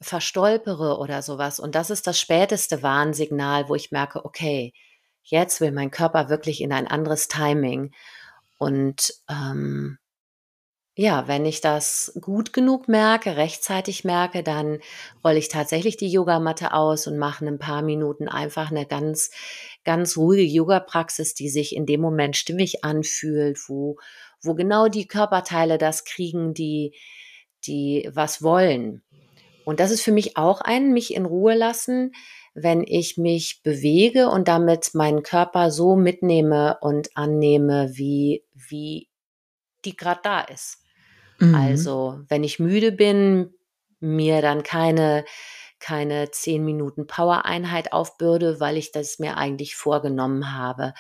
verstolpere 0.03 0.99
oder 0.99 1.23
sowas. 1.23 1.61
Und 1.61 1.75
das 1.75 1.91
ist 1.91 2.07
das 2.07 2.21
späteste 2.21 2.83
Warnsignal, 2.83 3.69
wo 3.69 3.75
ich 3.75 3.93
merke, 3.93 4.25
okay, 4.25 4.73
jetzt 5.27 5.61
will 5.61 5.73
mein 5.73 5.91
Körper 5.91 6.29
wirklich 6.29 6.61
in 6.61 6.73
ein 6.73 6.87
anderes 6.87 7.29
Timing. 7.29 7.93
Und 8.59 9.13
ähm, 9.29 9.99
ja, 10.99 11.29
wenn 11.29 11.45
ich 11.45 11.61
das 11.61 12.17
gut 12.23 12.55
genug 12.55 12.89
merke, 12.89 13.37
rechtzeitig 13.37 14.05
merke, 14.05 14.43
dann 14.43 14.79
rolle 15.23 15.39
ich 15.39 15.49
tatsächlich 15.49 15.99
die 15.99 16.09
Yogamatte 16.09 16.73
aus 16.73 17.07
und 17.07 17.19
mache 17.19 17.45
in 17.45 17.55
ein 17.55 17.59
paar 17.59 17.83
Minuten 17.83 18.29
einfach 18.29 18.71
eine 18.71 18.87
ganz, 18.87 19.31
ganz 19.85 20.17
ruhige 20.17 20.43
Yoga-Praxis, 20.43 21.35
die 21.35 21.51
sich 21.51 21.77
in 21.77 21.85
dem 21.85 22.01
Moment 22.01 22.35
stimmig 22.37 22.83
anfühlt, 22.83 23.59
wo, 23.69 23.99
wo 24.43 24.55
genau 24.55 24.89
die 24.89 25.07
Körperteile 25.07 25.77
das 25.77 26.05
kriegen, 26.05 26.55
die, 26.55 26.95
die 27.67 28.09
was 28.15 28.43
wollen. 28.43 29.03
Und 29.67 29.81
das 29.81 29.91
ist 29.91 30.03
für 30.03 30.13
mich 30.13 30.39
auch 30.39 30.63
ein 30.63 30.95
mich 30.95 31.13
in 31.13 31.27
Ruhe 31.27 31.55
lassen, 31.55 32.13
wenn 32.57 32.83
ich 32.87 33.19
mich 33.19 33.63
bewege 33.63 34.31
und 34.31 34.49
damit 34.49 34.95
meinen 34.95 35.23
Körper 35.23 35.71
so 35.71 35.95
mitnehme 35.95 36.79
und 36.81 37.15
annehme, 37.15 37.91
wie, 37.93 38.45
wie 38.55 39.11
die 39.85 39.95
gerade 39.95 40.21
da 40.23 40.41
ist. 40.41 40.83
Mhm. 41.39 41.55
Also, 41.55 42.21
wenn 42.29 42.45
ich 42.45 42.59
müde 42.59 42.93
bin, 42.93 43.55
mir 44.01 44.41
dann 44.41 44.63
keine, 44.63 45.27
keine 45.81 46.31
zehn 46.31 46.65
Minuten 46.65 47.07
Power-Einheit 47.07 47.93
aufbürde, 47.93 48.59
weil 48.59 48.79
ich 48.79 48.91
das 48.91 49.19
mir 49.19 49.37
eigentlich 49.37 49.77
vorgenommen 49.77 50.57
habe, 50.57 50.95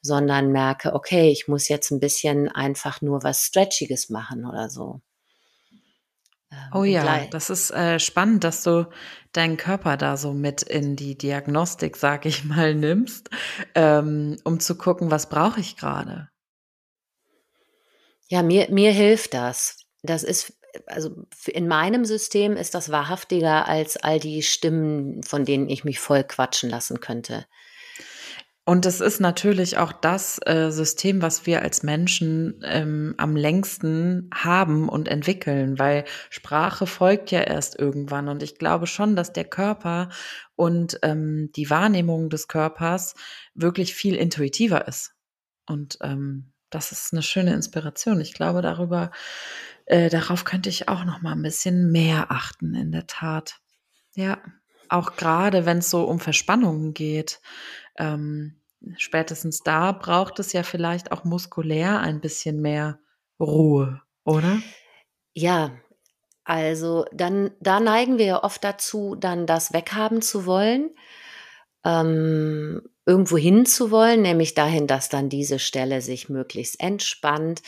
sondern 0.00 0.52
merke, 0.52 0.94
okay, 0.94 1.30
ich 1.30 1.48
muss 1.48 1.68
jetzt 1.68 1.90
ein 1.90 2.00
bisschen 2.00 2.48
einfach 2.48 3.02
nur 3.02 3.22
was 3.22 3.42
Stretchiges 3.42 4.08
machen 4.08 4.46
oder 4.46 4.70
so. 4.70 5.00
Ähm, 6.54 6.70
Oh 6.72 6.84
und 6.84 6.86
ja, 6.86 7.04
glei- 7.04 7.30
das 7.30 7.50
ist 7.50 7.70
äh, 7.70 7.98
spannend, 7.98 8.44
dass 8.44 8.62
du 8.62 8.88
deinen 9.32 9.56
Körper 9.56 9.96
da 9.96 10.16
so 10.16 10.32
mit 10.32 10.62
in 10.62 10.96
die 10.96 11.16
Diagnostik, 11.18 11.96
sag 11.96 12.26
ich 12.26 12.44
mal, 12.44 12.74
nimmst, 12.74 13.30
ähm, 13.74 14.36
um 14.44 14.60
zu 14.60 14.76
gucken, 14.76 15.10
was 15.10 15.28
brauche 15.28 15.60
ich 15.60 15.76
gerade. 15.76 16.28
Ja, 18.28 18.42
mir, 18.42 18.68
mir 18.70 18.92
hilft 18.92 19.34
das. 19.34 19.78
Das 20.02 20.22
ist, 20.22 20.54
also 20.86 21.10
in 21.46 21.68
meinem 21.68 22.04
System 22.04 22.56
ist 22.56 22.74
das 22.74 22.90
wahrhaftiger 22.90 23.68
als 23.68 23.96
all 23.96 24.18
die 24.18 24.42
Stimmen, 24.42 25.22
von 25.22 25.44
denen 25.44 25.68
ich 25.68 25.84
mich 25.84 26.00
voll 26.00 26.24
quatschen 26.24 26.70
lassen 26.70 27.00
könnte. 27.00 27.46
Und 28.66 28.86
es 28.86 29.02
ist 29.02 29.20
natürlich 29.20 29.76
auch 29.76 29.92
das 29.92 30.40
äh, 30.46 30.70
System, 30.70 31.20
was 31.20 31.44
wir 31.44 31.60
als 31.60 31.82
Menschen 31.82 32.62
ähm, 32.64 33.14
am 33.18 33.36
längsten 33.36 34.30
haben 34.34 34.88
und 34.88 35.06
entwickeln, 35.06 35.78
weil 35.78 36.04
Sprache 36.30 36.86
folgt 36.86 37.30
ja 37.30 37.42
erst 37.42 37.78
irgendwann. 37.78 38.28
Und 38.28 38.42
ich 38.42 38.56
glaube 38.56 38.86
schon, 38.86 39.16
dass 39.16 39.34
der 39.34 39.44
Körper 39.44 40.08
und 40.56 40.98
ähm, 41.02 41.50
die 41.54 41.68
Wahrnehmung 41.68 42.30
des 42.30 42.48
Körpers 42.48 43.14
wirklich 43.54 43.94
viel 43.94 44.14
intuitiver 44.14 44.88
ist. 44.88 45.12
Und 45.66 45.98
ähm, 46.00 46.52
das 46.70 46.90
ist 46.90 47.12
eine 47.12 47.22
schöne 47.22 47.52
Inspiration. 47.52 48.18
Ich 48.20 48.32
glaube, 48.32 48.62
darüber, 48.62 49.10
äh, 49.84 50.08
darauf 50.08 50.44
könnte 50.44 50.70
ich 50.70 50.88
auch 50.88 51.04
noch 51.04 51.20
mal 51.20 51.32
ein 51.32 51.42
bisschen 51.42 51.92
mehr 51.92 52.30
achten, 52.30 52.74
in 52.74 52.92
der 52.92 53.06
Tat. 53.06 53.58
Ja, 54.14 54.38
auch 54.88 55.16
gerade 55.16 55.66
wenn 55.66 55.78
es 55.78 55.90
so 55.90 56.04
um 56.04 56.20
Verspannungen 56.20 56.94
geht. 56.94 57.40
Ähm, 57.98 58.60
spätestens 58.96 59.60
da 59.60 59.92
braucht 59.92 60.38
es 60.38 60.52
ja 60.52 60.62
vielleicht 60.62 61.12
auch 61.12 61.24
muskulär 61.24 62.00
ein 62.00 62.20
bisschen 62.20 62.60
mehr 62.60 62.98
Ruhe, 63.40 64.02
oder? 64.24 64.58
Ja, 65.34 65.72
also 66.44 67.06
dann, 67.12 67.52
da 67.60 67.80
neigen 67.80 68.18
wir 68.18 68.26
ja 68.26 68.44
oft 68.44 68.62
dazu, 68.62 69.16
dann 69.16 69.46
das 69.46 69.72
weghaben 69.72 70.20
zu 70.22 70.46
wollen, 70.46 70.90
ähm, 71.84 72.82
irgendwo 73.06 73.36
hin 73.36 73.66
zu 73.66 73.90
wollen, 73.90 74.22
nämlich 74.22 74.54
dahin, 74.54 74.86
dass 74.86 75.08
dann 75.08 75.28
diese 75.28 75.58
Stelle 75.58 76.00
sich 76.02 76.28
möglichst 76.28 76.80
entspannt. 76.80 77.62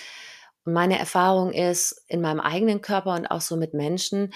Und 0.64 0.72
meine 0.74 0.98
Erfahrung 0.98 1.52
ist 1.52 2.04
in 2.08 2.20
meinem 2.20 2.40
eigenen 2.40 2.80
Körper 2.80 3.14
und 3.14 3.26
auch 3.26 3.40
so 3.40 3.56
mit 3.56 3.74
Menschen, 3.74 4.32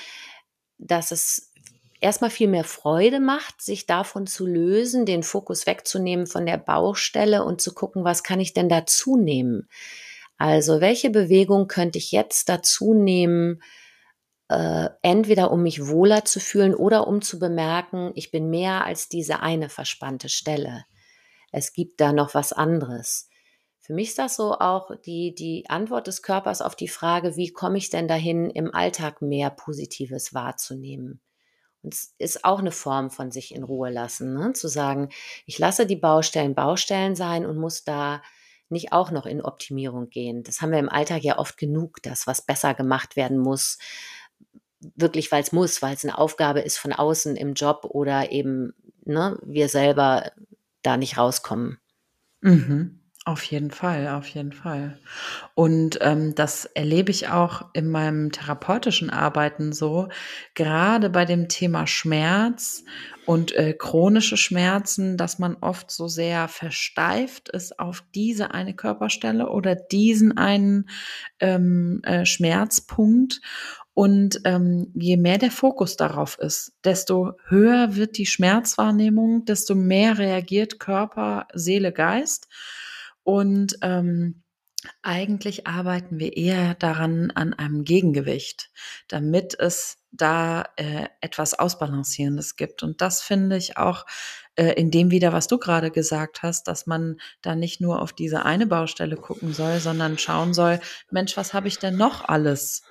dass 0.79 1.11
es 1.11 1.50
erstmal 2.01 2.31
viel 2.31 2.49
mehr 2.49 2.65
Freude 2.65 3.21
macht, 3.21 3.63
sich 3.63 3.87
davon 3.87 4.27
zu 4.27 4.47
lösen, 4.47 5.07
den 5.07 5.23
Fokus 5.23 5.67
wegzunehmen 5.67 6.27
von 6.27 6.47
der 6.47 6.59
Baustelle 6.59 7.45
und 7.45 7.61
zu 7.61 7.75
gucken, 7.75 8.05
was 8.05 8.23
kann 8.23 8.41
ich 8.41 8.53
denn 8.53 8.69
dazu 8.69 9.17
nehmen? 9.17 9.69
Also 10.37 10.81
welche 10.81 11.11
Bewegung 11.11 11.69
könnte 11.69 11.99
ich 11.99 12.13
jetzt 12.13 12.49
dazu 12.49 12.95
nehmen, 12.95 13.63
äh, 14.49 14.89
entweder 15.03 15.53
um 15.53 15.63
mich 15.63 15.87
wohler 15.87 16.25
zu 16.25 16.41
fühlen 16.41 16.75
oder 16.75 17.07
um 17.07 17.23
zu 17.23 17.39
bemerken, 17.39 18.13
ich 18.15 18.31
bin 18.31 18.51
mehr 18.51 18.85
als 18.85 19.09
diese 19.09 19.41
eine 19.41 19.69
verspannte 19.69 20.29
Stelle. 20.29 20.85
Es 21.53 21.73
gibt 21.73 22.01
da 22.01 22.13
noch 22.13 22.35
was 22.35 22.53
anderes. 22.53 23.29
Für 23.81 23.95
mich 23.95 24.11
ist 24.11 24.19
das 24.19 24.37
so 24.37 24.55
auch 24.55 24.91
die, 25.05 25.35
die 25.35 25.65
Antwort 25.69 26.07
des 26.07 26.23
Körpers 26.23 26.63
auf 26.63 26.75
die 26.75 26.89
Frage, 26.89 27.37
wie 27.37 27.53
komme 27.53 27.79
ich 27.79 27.91
denn 27.91 28.09
dahin, 28.09 28.51
im 28.51 28.73
Alltag 28.73 29.21
mehr 29.21 29.51
Positives 29.51 30.33
wahrzunehmen? 30.33 31.21
Und 31.83 31.95
es 31.95 32.15
ist 32.19 32.45
auch 32.45 32.59
eine 32.59 32.73
Form 32.73 33.11
von 33.11 33.31
sich 33.31 33.55
in 33.55 33.63
Ruhe 33.63 33.91
lassen, 33.91 34.35
ne? 34.35 34.53
zu 34.53 34.69
sagen, 34.69 35.09
ich 35.47 35.59
lasse 35.59 35.87
die 35.87 35.97
Baustellen 35.97 36.55
Baustellen 36.55 37.17
sein 37.17 37.47
und 37.47 37.57
muss 37.57 37.85
da 37.85 38.23
nicht 38.69 38.93
auch 38.93 39.11
noch 39.11 39.27
in 39.27 39.43
Optimierung 39.43 40.11
gehen. 40.11 40.43
Das 40.43 40.61
haben 40.61 40.71
wir 40.71 40.79
im 40.79 40.89
Alltag 40.89 41.23
ja 41.23 41.39
oft 41.39 41.57
genug, 41.57 42.03
das, 42.03 42.27
was 42.27 42.43
besser 42.43 42.75
gemacht 42.75 43.17
werden 43.17 43.39
muss, 43.39 43.79
wirklich, 44.81 45.31
weil 45.33 45.43
es 45.43 45.53
muss, 45.53 45.83
weil 45.83 45.95
es 45.95 46.05
eine 46.05 46.19
Aufgabe 46.19 46.61
ist 46.61 46.79
von 46.79 46.93
außen 46.93 47.37
im 47.37 47.55
Job 47.55 47.85
oder 47.85 48.31
eben 48.31 48.75
ne, 49.05 49.39
wir 49.43 49.69
selber 49.69 50.31
da 50.83 50.97
nicht 50.97 51.19
rauskommen. 51.19 51.79
Mhm. 52.41 53.00
Auf 53.31 53.45
jeden 53.45 53.71
Fall, 53.71 54.09
auf 54.09 54.27
jeden 54.27 54.51
Fall. 54.51 54.99
Und 55.55 55.99
ähm, 56.01 56.35
das 56.35 56.65
erlebe 56.65 57.13
ich 57.13 57.29
auch 57.29 57.67
in 57.75 57.89
meinem 57.89 58.33
therapeutischen 58.33 59.09
Arbeiten 59.09 59.73
so, 59.73 60.09
gerade 60.57 61.11
bei 61.11 61.25
dem 61.25 61.49
Thema 61.49 61.87
Schmerz 61.87 62.83
und 63.27 63.55
äh, 63.55 63.73
chronische 63.73 64.37
Schmerzen, 64.37 65.17
dass 65.17 65.39
man 65.39 65.57
oft 65.61 65.93
so 65.93 66.09
sehr 66.09 66.49
versteift 66.49 67.51
ist 67.51 67.79
auf 67.79 68.03
diese 68.17 68.51
eine 68.51 68.75
Körperstelle 68.75 69.49
oder 69.49 69.77
diesen 69.77 70.37
einen 70.37 70.89
ähm, 71.39 72.01
äh, 72.03 72.27
Schmerzpunkt. 72.27 73.41
Und 73.95 74.41
ähm, 74.45 74.91
je 74.95 75.17
mehr 75.17 75.39
der 75.39 75.53
Fokus 75.53 75.97
darauf 75.97 76.37
ist, 76.41 76.73
desto 76.83 77.35
höher 77.47 77.95
wird 77.95 78.19
die 78.19 78.27
Schmerzwahrnehmung, 78.27 79.45
desto 79.45 79.77
mehr 79.77 80.19
reagiert 80.19 80.81
Körper, 80.81 81.47
Seele, 81.55 81.93
Geist. 81.93 82.49
Und 83.23 83.77
ähm, 83.83 84.43
eigentlich 85.03 85.67
arbeiten 85.67 86.19
wir 86.19 86.37
eher 86.37 86.75
daran 86.75 87.31
an 87.33 87.53
einem 87.53 87.85
Gegengewicht, 87.85 88.71
damit 89.09 89.59
es 89.59 89.99
da 90.11 90.65
äh, 90.77 91.07
etwas 91.21 91.59
Ausbalancierendes 91.59 92.57
gibt. 92.57 92.83
Und 92.83 93.01
das 93.01 93.23
finde 93.23 93.57
ich 93.57 93.77
auch 93.77 94.07
äh, 94.57 94.73
in 94.73 94.91
dem 94.91 95.11
wieder, 95.11 95.33
was 95.33 95.47
du 95.47 95.59
gerade 95.59 95.91
gesagt 95.91 96.43
hast, 96.43 96.67
dass 96.67 96.87
man 96.87 97.21
da 97.43 97.55
nicht 97.55 97.81
nur 97.81 98.01
auf 98.01 98.13
diese 98.13 98.45
eine 98.45 98.67
Baustelle 98.67 99.17
gucken 99.17 99.53
soll, 99.53 99.81
sondern 99.81 100.19
schauen 100.19 100.55
soll, 100.55 100.81
Mensch, 101.11 101.37
was 101.37 101.53
habe 101.53 101.69
ich 101.69 101.79
denn 101.79 101.97
noch 101.97 102.29
alles 102.29 102.83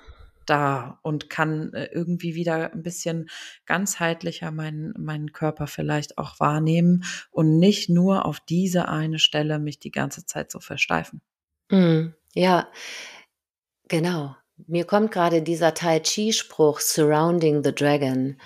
da 0.50 0.98
und 1.02 1.30
kann 1.30 1.72
äh, 1.72 1.86
irgendwie 1.92 2.34
wieder 2.34 2.72
ein 2.72 2.82
bisschen 2.82 3.30
ganzheitlicher 3.66 4.50
meinen, 4.50 4.92
meinen 4.98 5.32
Körper 5.32 5.66
vielleicht 5.66 6.18
auch 6.18 6.40
wahrnehmen 6.40 7.04
und 7.30 7.58
nicht 7.58 7.88
nur 7.88 8.26
auf 8.26 8.40
diese 8.40 8.88
eine 8.88 9.18
Stelle 9.18 9.58
mich 9.58 9.78
die 9.78 9.92
ganze 9.92 10.26
Zeit 10.26 10.50
so 10.50 10.60
versteifen. 10.60 11.22
Mm, 11.70 12.08
ja, 12.34 12.68
genau. 13.88 14.36
Mir 14.66 14.84
kommt 14.84 15.12
gerade 15.12 15.42
dieser 15.42 15.72
Tai 15.72 16.00
Chi-Spruch 16.00 16.80
Surrounding 16.80 17.64
the 17.64 17.74
Dragon. 17.74 18.38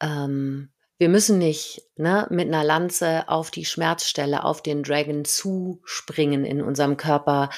Ähm, 0.00 0.72
wir 0.98 1.08
müssen 1.08 1.38
nicht 1.38 1.82
ne, 1.96 2.26
mit 2.30 2.48
einer 2.48 2.64
Lanze 2.64 3.28
auf 3.28 3.50
die 3.50 3.64
Schmerzstelle, 3.64 4.44
auf 4.44 4.62
den 4.62 4.82
Dragon 4.82 5.24
zuspringen 5.24 6.44
in 6.44 6.62
unserem 6.62 6.96
Körper 6.96 7.50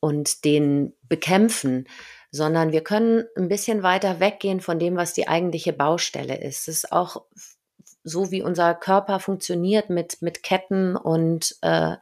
und 0.00 0.44
den 0.44 0.94
bekämpfen, 1.02 1.88
sondern 2.30 2.72
wir 2.72 2.82
können 2.82 3.24
ein 3.36 3.48
bisschen 3.48 3.82
weiter 3.82 4.20
weggehen 4.20 4.60
von 4.60 4.78
dem, 4.78 4.96
was 4.96 5.14
die 5.14 5.28
eigentliche 5.28 5.72
Baustelle 5.72 6.40
ist. 6.40 6.68
Es 6.68 6.84
ist 6.84 6.92
auch 6.92 7.24
so, 8.04 8.30
wie 8.30 8.42
unser 8.42 8.74
Körper 8.74 9.20
funktioniert 9.20 9.90
mit, 9.90 10.22
mit 10.22 10.42
Ketten 10.42 10.96
und 10.96 11.56
äh, 11.62 11.96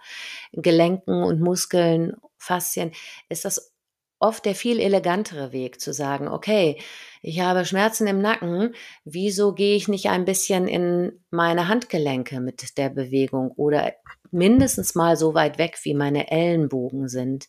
Gelenken 0.52 1.22
und 1.22 1.40
Muskeln, 1.40 2.16
Faszien, 2.38 2.92
ist 3.28 3.44
das 3.44 3.72
oft 4.18 4.44
der 4.46 4.54
viel 4.54 4.80
elegantere 4.80 5.52
Weg 5.52 5.80
zu 5.80 5.92
sagen, 5.92 6.28
okay, 6.28 6.80
ich 7.22 7.40
habe 7.40 7.64
Schmerzen 7.64 8.06
im 8.06 8.20
Nacken, 8.20 8.74
wieso 9.04 9.52
gehe 9.52 9.76
ich 9.76 9.88
nicht 9.88 10.08
ein 10.08 10.24
bisschen 10.24 10.68
in 10.68 11.24
meine 11.30 11.68
Handgelenke 11.68 12.40
mit 12.40 12.78
der 12.78 12.88
Bewegung 12.88 13.50
oder 13.52 13.92
mindestens 14.30 14.94
mal 14.94 15.16
so 15.16 15.34
weit 15.34 15.58
weg, 15.58 15.78
wie 15.82 15.94
meine 15.94 16.30
Ellenbogen 16.30 17.08
sind. 17.08 17.46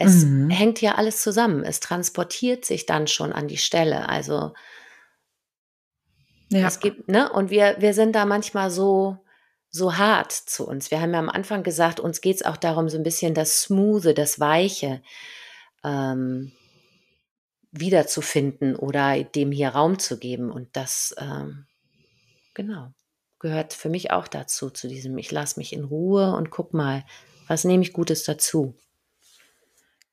Es 0.00 0.24
mhm. 0.24 0.48
hängt 0.48 0.80
ja 0.80 0.94
alles 0.94 1.22
zusammen. 1.22 1.64
Es 1.64 1.80
transportiert 1.80 2.64
sich 2.64 2.86
dann 2.86 3.08
schon 3.08 3.32
an 3.32 3.48
die 3.48 3.56
Stelle. 3.56 4.08
Also 4.08 4.54
ja. 6.50 6.68
es 6.68 6.78
gibt, 6.78 7.08
ne? 7.08 7.32
Und 7.32 7.50
wir, 7.50 7.74
wir 7.80 7.92
sind 7.92 8.12
da 8.12 8.24
manchmal 8.24 8.70
so, 8.70 9.18
so 9.70 9.96
hart 9.96 10.30
zu 10.30 10.68
uns. 10.68 10.92
Wir 10.92 11.00
haben 11.00 11.12
ja 11.12 11.18
am 11.18 11.28
Anfang 11.28 11.64
gesagt, 11.64 11.98
uns 11.98 12.20
geht 12.20 12.36
es 12.36 12.44
auch 12.44 12.56
darum, 12.56 12.88
so 12.88 12.96
ein 12.96 13.02
bisschen 13.02 13.34
das 13.34 13.62
Smoothe, 13.62 14.14
das 14.14 14.38
Weiche 14.38 15.02
ähm, 15.82 16.52
wiederzufinden 17.72 18.76
oder 18.76 19.20
dem 19.24 19.50
hier 19.50 19.70
Raum 19.70 19.98
zu 19.98 20.16
geben. 20.16 20.52
Und 20.52 20.68
das, 20.76 21.12
ähm, 21.18 21.66
genau, 22.54 22.92
gehört 23.40 23.72
für 23.72 23.88
mich 23.88 24.12
auch 24.12 24.28
dazu, 24.28 24.70
zu 24.70 24.86
diesem, 24.86 25.18
ich 25.18 25.32
lasse 25.32 25.58
mich 25.58 25.72
in 25.72 25.82
Ruhe 25.82 26.36
und 26.36 26.50
guck 26.50 26.72
mal, 26.72 27.04
was 27.48 27.64
nehme 27.64 27.82
ich 27.82 27.92
Gutes 27.92 28.22
dazu. 28.22 28.76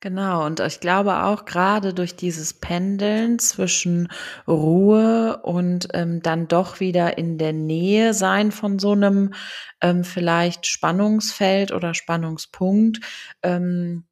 Genau, 0.05 0.45
und 0.45 0.59
ich 0.59 0.81
glaube 0.81 1.23
auch 1.23 1.45
gerade 1.45 1.91
durch 1.91 2.15
dieses 2.15 2.53
Pendeln 2.53 3.39
zwischen 3.39 4.07
Ruhe 4.47 5.39
und 5.41 5.87
ähm, 5.95 6.21
dann 6.21 6.47
doch 6.47 6.79
wieder 6.79 7.17
in 7.17 7.39
der 7.39 7.53
Nähe 7.53 8.13
sein 8.13 8.51
von 8.51 8.77
so 8.77 8.91
einem 8.91 9.33
ähm, 9.81 10.03
vielleicht 10.03 10.67
Spannungsfeld 10.67 11.71
oder 11.71 11.95
Spannungspunkt, 11.95 12.99
ähm, 13.41 14.05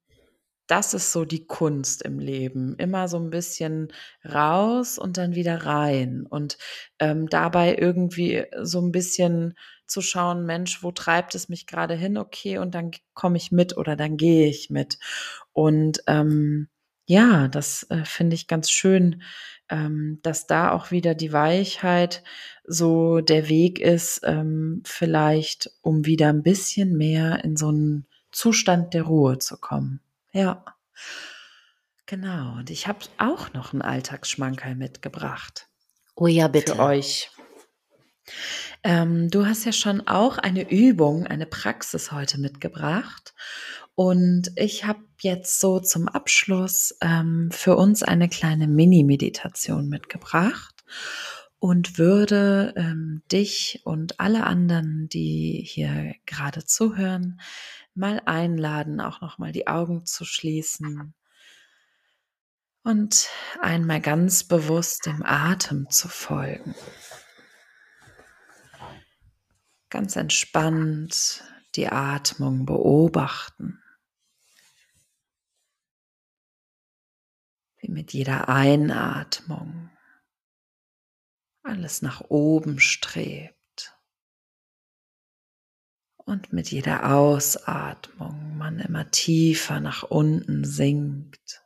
das 0.66 0.96
ist 0.96 1.12
so 1.12 1.26
die 1.26 1.46
Kunst 1.46 2.02
im 2.02 2.18
Leben. 2.18 2.76
Immer 2.78 3.08
so 3.08 3.18
ein 3.20 3.30
bisschen 3.30 3.90
raus 4.26 4.98
und 4.98 5.18
dann 5.18 5.36
wieder 5.36 5.66
rein. 5.66 6.26
Und 6.28 6.58
ähm, 7.00 7.28
dabei 7.28 7.76
irgendwie 7.76 8.46
so 8.64 8.82
ein 8.82 8.92
bisschen 8.92 9.54
zu 9.94 10.02
schauen, 10.02 10.46
Mensch, 10.46 10.84
wo 10.84 10.92
treibt 10.92 11.36
es 11.36 11.48
mich 11.48 11.68
gerade 11.68 11.94
hin? 11.94 12.18
Okay, 12.18 12.58
und 12.58 12.76
dann 12.76 12.92
komme 13.14 13.38
ich 13.38 13.52
mit 13.52 13.78
oder 13.78 13.96
dann 13.96 14.18
gehe 14.18 14.48
ich 14.50 14.70
mit. 14.70 15.00
Und 15.54 16.04
ähm, 16.08 16.68
ja, 17.06 17.48
das 17.48 17.84
äh, 17.90 18.04
finde 18.06 18.36
ich 18.36 18.48
ganz 18.48 18.72
schön, 18.72 19.22
ähm, 19.70 20.20
dass 20.24 20.48
da 20.48 20.72
auch 20.72 20.92
wieder 20.92 21.16
die 21.16 21.34
Weichheit 21.34 22.24
so 22.66 23.22
der 23.22 23.50
Weg 23.50 23.80
ist, 23.80 24.22
ähm, 24.24 24.82
vielleicht 24.86 25.70
um 25.82 26.06
wieder 26.06 26.30
ein 26.30 26.44
bisschen 26.44 26.98
mehr 26.98 27.44
in 27.44 27.56
so 27.56 27.70
einen 27.70 28.08
Zustand 28.32 28.94
der 28.94 29.04
Ruhe 29.04 29.38
zu 29.38 29.58
kommen. 29.58 30.02
Ja. 30.32 30.66
Genau. 32.06 32.58
Und 32.58 32.70
ich 32.70 32.88
habe 32.88 33.00
auch 33.18 33.54
noch 33.54 33.74
einen 33.74 33.82
Alltagsschmankerl 33.82 34.76
mitgebracht. 34.76 35.68
Oh 36.16 36.28
ja, 36.28 36.48
bitte. 36.48 36.76
Für 36.76 36.82
euch. 36.82 37.32
Ähm, 38.84 39.30
du 39.30 39.46
hast 39.46 39.66
ja 39.66 39.72
schon 39.72 40.08
auch 40.08 40.38
eine 40.38 40.70
Übung, 40.70 41.26
eine 41.26 41.46
Praxis 41.46 42.12
heute 42.12 42.40
mitgebracht. 42.40 43.34
Und 43.96 44.52
ich 44.56 44.86
habe 44.86 45.04
jetzt 45.22 45.60
so 45.60 45.80
zum 45.80 46.08
Abschluss 46.08 46.96
ähm, 47.02 47.50
für 47.52 47.78
uns 47.78 48.04
eine 48.04 48.28
kleine 48.28 48.68
Mini-Meditation 48.68 49.88
mitgebracht 49.88 50.84
und 51.60 51.98
würde 51.98 52.74
ähm, 52.76 53.22
dich 53.32 53.82
und 53.86 54.20
alle 54.20 54.46
anderen, 54.46 55.08
die 55.10 55.64
hier 55.66 56.16
gerade 56.26 56.66
zuhören, 56.66 57.40
mal 57.96 58.22
einladen, 58.26 59.00
auch 59.00 59.22
noch 59.22 59.38
mal 59.38 59.52
die 59.52 59.68
Augen 59.68 60.06
zu 60.06 60.26
schließen 60.26 61.14
und 62.84 63.30
einmal 63.62 64.02
ganz 64.02 64.44
bewusst 64.44 65.06
dem 65.06 65.24
Atem 65.24 65.90
zu 65.90 66.10
folgen. 66.10 66.76
Ganz 69.94 70.16
entspannt 70.16 71.44
die 71.76 71.88
Atmung 71.88 72.66
beobachten. 72.66 73.80
Wie 77.78 77.92
mit 77.92 78.12
jeder 78.12 78.50
Einatmung 78.50 79.92
alles 81.62 82.02
nach 82.02 82.22
oben 82.22 82.80
strebt 82.80 83.96
und 86.16 86.52
mit 86.54 86.72
jeder 86.72 87.14
Ausatmung 87.14 88.58
man 88.58 88.80
immer 88.80 89.12
tiefer 89.12 89.80
nach 89.80 90.02
unten 90.02 90.66
sinkt 90.66 91.62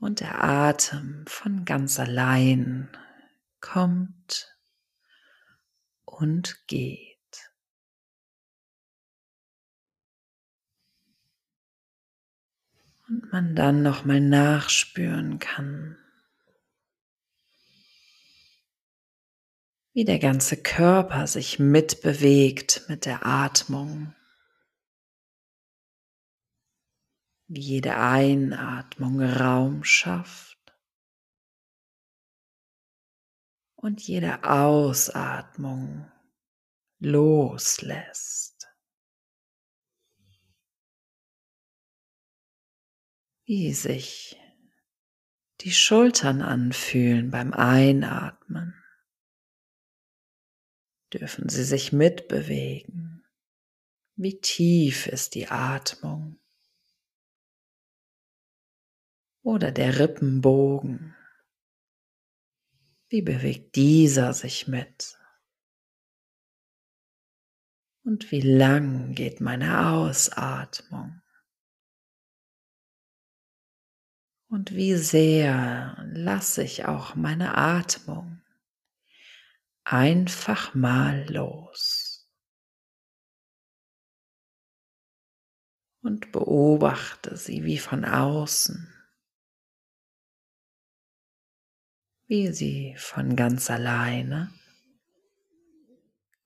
Und 0.00 0.18
der 0.18 0.42
Atem 0.42 1.24
von 1.28 1.64
ganz 1.64 2.00
allein 2.00 2.90
kommt 3.60 4.51
und 6.12 6.66
geht. 6.66 7.08
Und 13.08 13.32
man 13.32 13.54
dann 13.56 13.82
nochmal 13.82 14.20
nachspüren 14.20 15.38
kann, 15.38 15.98
wie 19.92 20.04
der 20.04 20.18
ganze 20.18 20.56
Körper 20.56 21.26
sich 21.26 21.58
mitbewegt 21.58 22.84
mit 22.88 23.04
der 23.04 23.26
Atmung. 23.26 24.14
Wie 27.48 27.60
jede 27.60 27.96
Einatmung 27.96 29.20
Raum 29.20 29.84
schafft 29.84 30.51
und 33.82 34.00
jede 34.00 34.44
Ausatmung 34.44 36.10
loslässt. 37.00 38.68
Wie 43.44 43.74
sich 43.74 44.40
die 45.60 45.72
Schultern 45.72 46.42
anfühlen 46.42 47.30
beim 47.32 47.52
Einatmen 47.52 48.74
dürfen 51.12 51.48
Sie 51.48 51.64
sich 51.64 51.92
mitbewegen. 51.92 53.24
Wie 54.14 54.40
tief 54.40 55.08
ist 55.08 55.34
die 55.34 55.48
Atmung? 55.48 56.38
Oder 59.42 59.72
der 59.72 59.98
Rippenbogen? 59.98 61.16
Wie 63.12 63.20
bewegt 63.20 63.76
dieser 63.76 64.32
sich 64.32 64.68
mit? 64.68 65.18
Und 68.06 68.30
wie 68.30 68.40
lang 68.40 69.14
geht 69.14 69.38
meine 69.38 69.86
Ausatmung? 69.86 71.20
Und 74.48 74.74
wie 74.74 74.94
sehr 74.94 76.02
lasse 76.06 76.62
ich 76.62 76.86
auch 76.86 77.14
meine 77.14 77.54
Atmung 77.54 78.40
einfach 79.84 80.72
mal 80.72 81.30
los 81.30 82.26
und 86.00 86.32
beobachte 86.32 87.36
sie 87.36 87.62
wie 87.64 87.76
von 87.76 88.06
außen, 88.06 89.01
wie 92.32 92.50
sie 92.50 92.94
von 92.96 93.36
ganz 93.36 93.68
alleine 93.68 94.50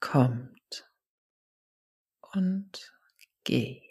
kommt 0.01 0.91
und 2.33 2.93
geht. 3.45 3.85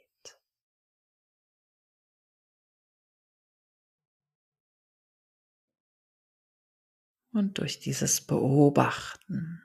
Und 7.31 7.59
durch 7.59 7.79
dieses 7.79 8.19
Beobachten 8.19 9.63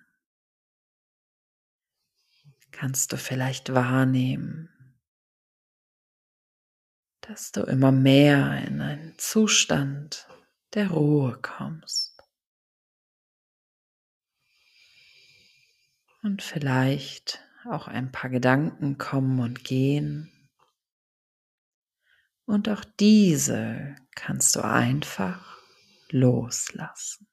kannst 2.70 3.10
du 3.10 3.16
vielleicht 3.16 3.74
wahrnehmen, 3.74 4.68
dass 7.22 7.50
du 7.50 7.62
immer 7.62 7.90
mehr 7.90 8.64
in 8.68 8.80
einen 8.80 9.18
Zustand 9.18 10.28
der 10.74 10.90
Ruhe 10.92 11.36
kommst. 11.42 12.09
Und 16.22 16.42
vielleicht 16.42 17.42
auch 17.64 17.88
ein 17.88 18.12
paar 18.12 18.30
Gedanken 18.30 18.98
kommen 18.98 19.40
und 19.40 19.64
gehen. 19.64 20.30
Und 22.44 22.68
auch 22.68 22.84
diese 22.98 23.94
kannst 24.14 24.56
du 24.56 24.64
einfach 24.64 25.58
loslassen. 26.10 27.26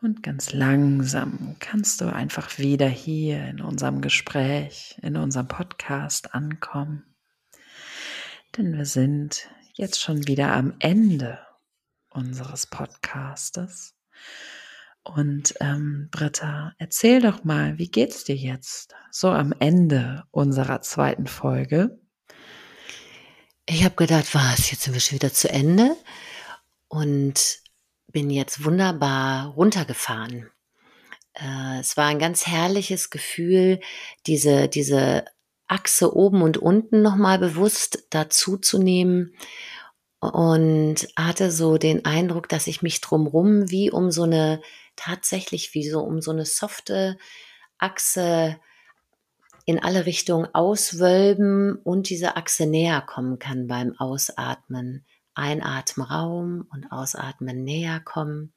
Und 0.00 0.24
ganz 0.24 0.52
langsam 0.52 1.56
kannst 1.60 2.00
du 2.00 2.12
einfach 2.12 2.58
wieder 2.58 2.88
hier 2.88 3.46
in 3.46 3.60
unserem 3.60 4.00
Gespräch, 4.00 4.98
in 5.00 5.16
unserem 5.16 5.46
Podcast 5.46 6.34
ankommen. 6.34 7.04
Denn 8.56 8.72
wir 8.76 8.84
sind 8.84 9.48
jetzt 9.72 10.00
schon 10.00 10.26
wieder 10.26 10.52
am 10.52 10.74
Ende 10.78 11.38
unseres 12.10 12.66
Podcastes. 12.66 13.94
Und 15.02 15.54
ähm, 15.60 16.08
Britta, 16.10 16.74
erzähl 16.78 17.20
doch 17.20 17.42
mal, 17.44 17.78
wie 17.78 17.90
geht's 17.90 18.24
dir 18.24 18.36
jetzt 18.36 18.94
so 19.10 19.30
am 19.30 19.52
Ende 19.58 20.24
unserer 20.30 20.80
zweiten 20.80 21.26
Folge? 21.26 21.98
Ich 23.66 23.84
habe 23.84 23.96
gedacht, 23.96 24.34
was, 24.34 24.70
jetzt 24.70 24.82
sind 24.82 24.94
wir 24.94 25.00
schon 25.00 25.16
wieder 25.16 25.32
zu 25.32 25.48
Ende. 25.48 25.96
Und 26.88 27.62
bin 28.08 28.30
jetzt 28.30 28.64
wunderbar 28.64 29.48
runtergefahren. 29.48 30.50
Äh, 31.34 31.80
es 31.80 31.96
war 31.96 32.06
ein 32.06 32.18
ganz 32.18 32.46
herrliches 32.46 33.10
Gefühl, 33.10 33.80
diese, 34.26 34.68
diese 34.68 35.24
Achse 35.72 36.14
oben 36.14 36.42
und 36.42 36.58
unten 36.58 37.00
nochmal 37.00 37.38
bewusst 37.38 38.06
dazu 38.10 38.58
zu 38.58 38.78
nehmen 38.78 39.34
und 40.20 41.08
hatte 41.16 41.50
so 41.50 41.78
den 41.78 42.04
Eindruck, 42.04 42.48
dass 42.48 42.66
ich 42.66 42.82
mich 42.82 43.00
drumrum 43.00 43.70
wie 43.70 43.90
um 43.90 44.10
so 44.10 44.24
eine, 44.24 44.60
tatsächlich 44.96 45.74
wie 45.74 45.88
so 45.88 46.00
um 46.00 46.20
so 46.20 46.30
eine 46.30 46.44
softe 46.44 47.16
Achse 47.78 48.60
in 49.64 49.82
alle 49.82 50.06
Richtungen 50.06 50.46
auswölben 50.52 51.76
und 51.82 52.10
diese 52.10 52.36
Achse 52.36 52.66
näher 52.66 53.00
kommen 53.00 53.38
kann 53.38 53.66
beim 53.66 53.96
Ausatmen. 53.98 55.04
Einatmen 55.34 56.06
Raum 56.06 56.66
und 56.70 56.92
Ausatmen 56.92 57.64
näher 57.64 57.98
kommen. 58.00 58.52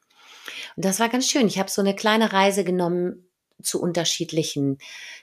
Und 0.76 0.84
das 0.84 1.00
war 1.00 1.08
ganz 1.08 1.30
schön. 1.30 1.48
Ich 1.48 1.58
habe 1.58 1.72
so 1.72 1.82
eine 1.82 1.96
kleine 1.96 2.34
Reise 2.34 2.66
genommen 2.66 3.30
zu 3.64 3.82
unterschiedlichen 3.82 4.80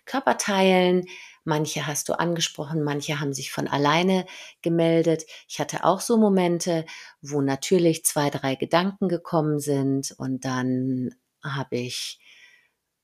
Körperteilen. 0.06 1.04
Manche 1.44 1.86
hast 1.86 2.08
du 2.08 2.18
angesprochen, 2.18 2.82
manche 2.82 3.18
haben 3.18 3.32
sich 3.32 3.50
von 3.50 3.66
alleine 3.66 4.26
gemeldet. 4.62 5.24
Ich 5.48 5.58
hatte 5.58 5.84
auch 5.84 6.00
so 6.00 6.16
Momente, 6.16 6.86
wo 7.20 7.40
natürlich 7.40 8.04
zwei, 8.04 8.30
drei 8.30 8.54
Gedanken 8.54 9.08
gekommen 9.08 9.58
sind 9.58 10.14
und 10.18 10.44
dann 10.44 11.14
habe 11.42 11.76
ich 11.76 12.20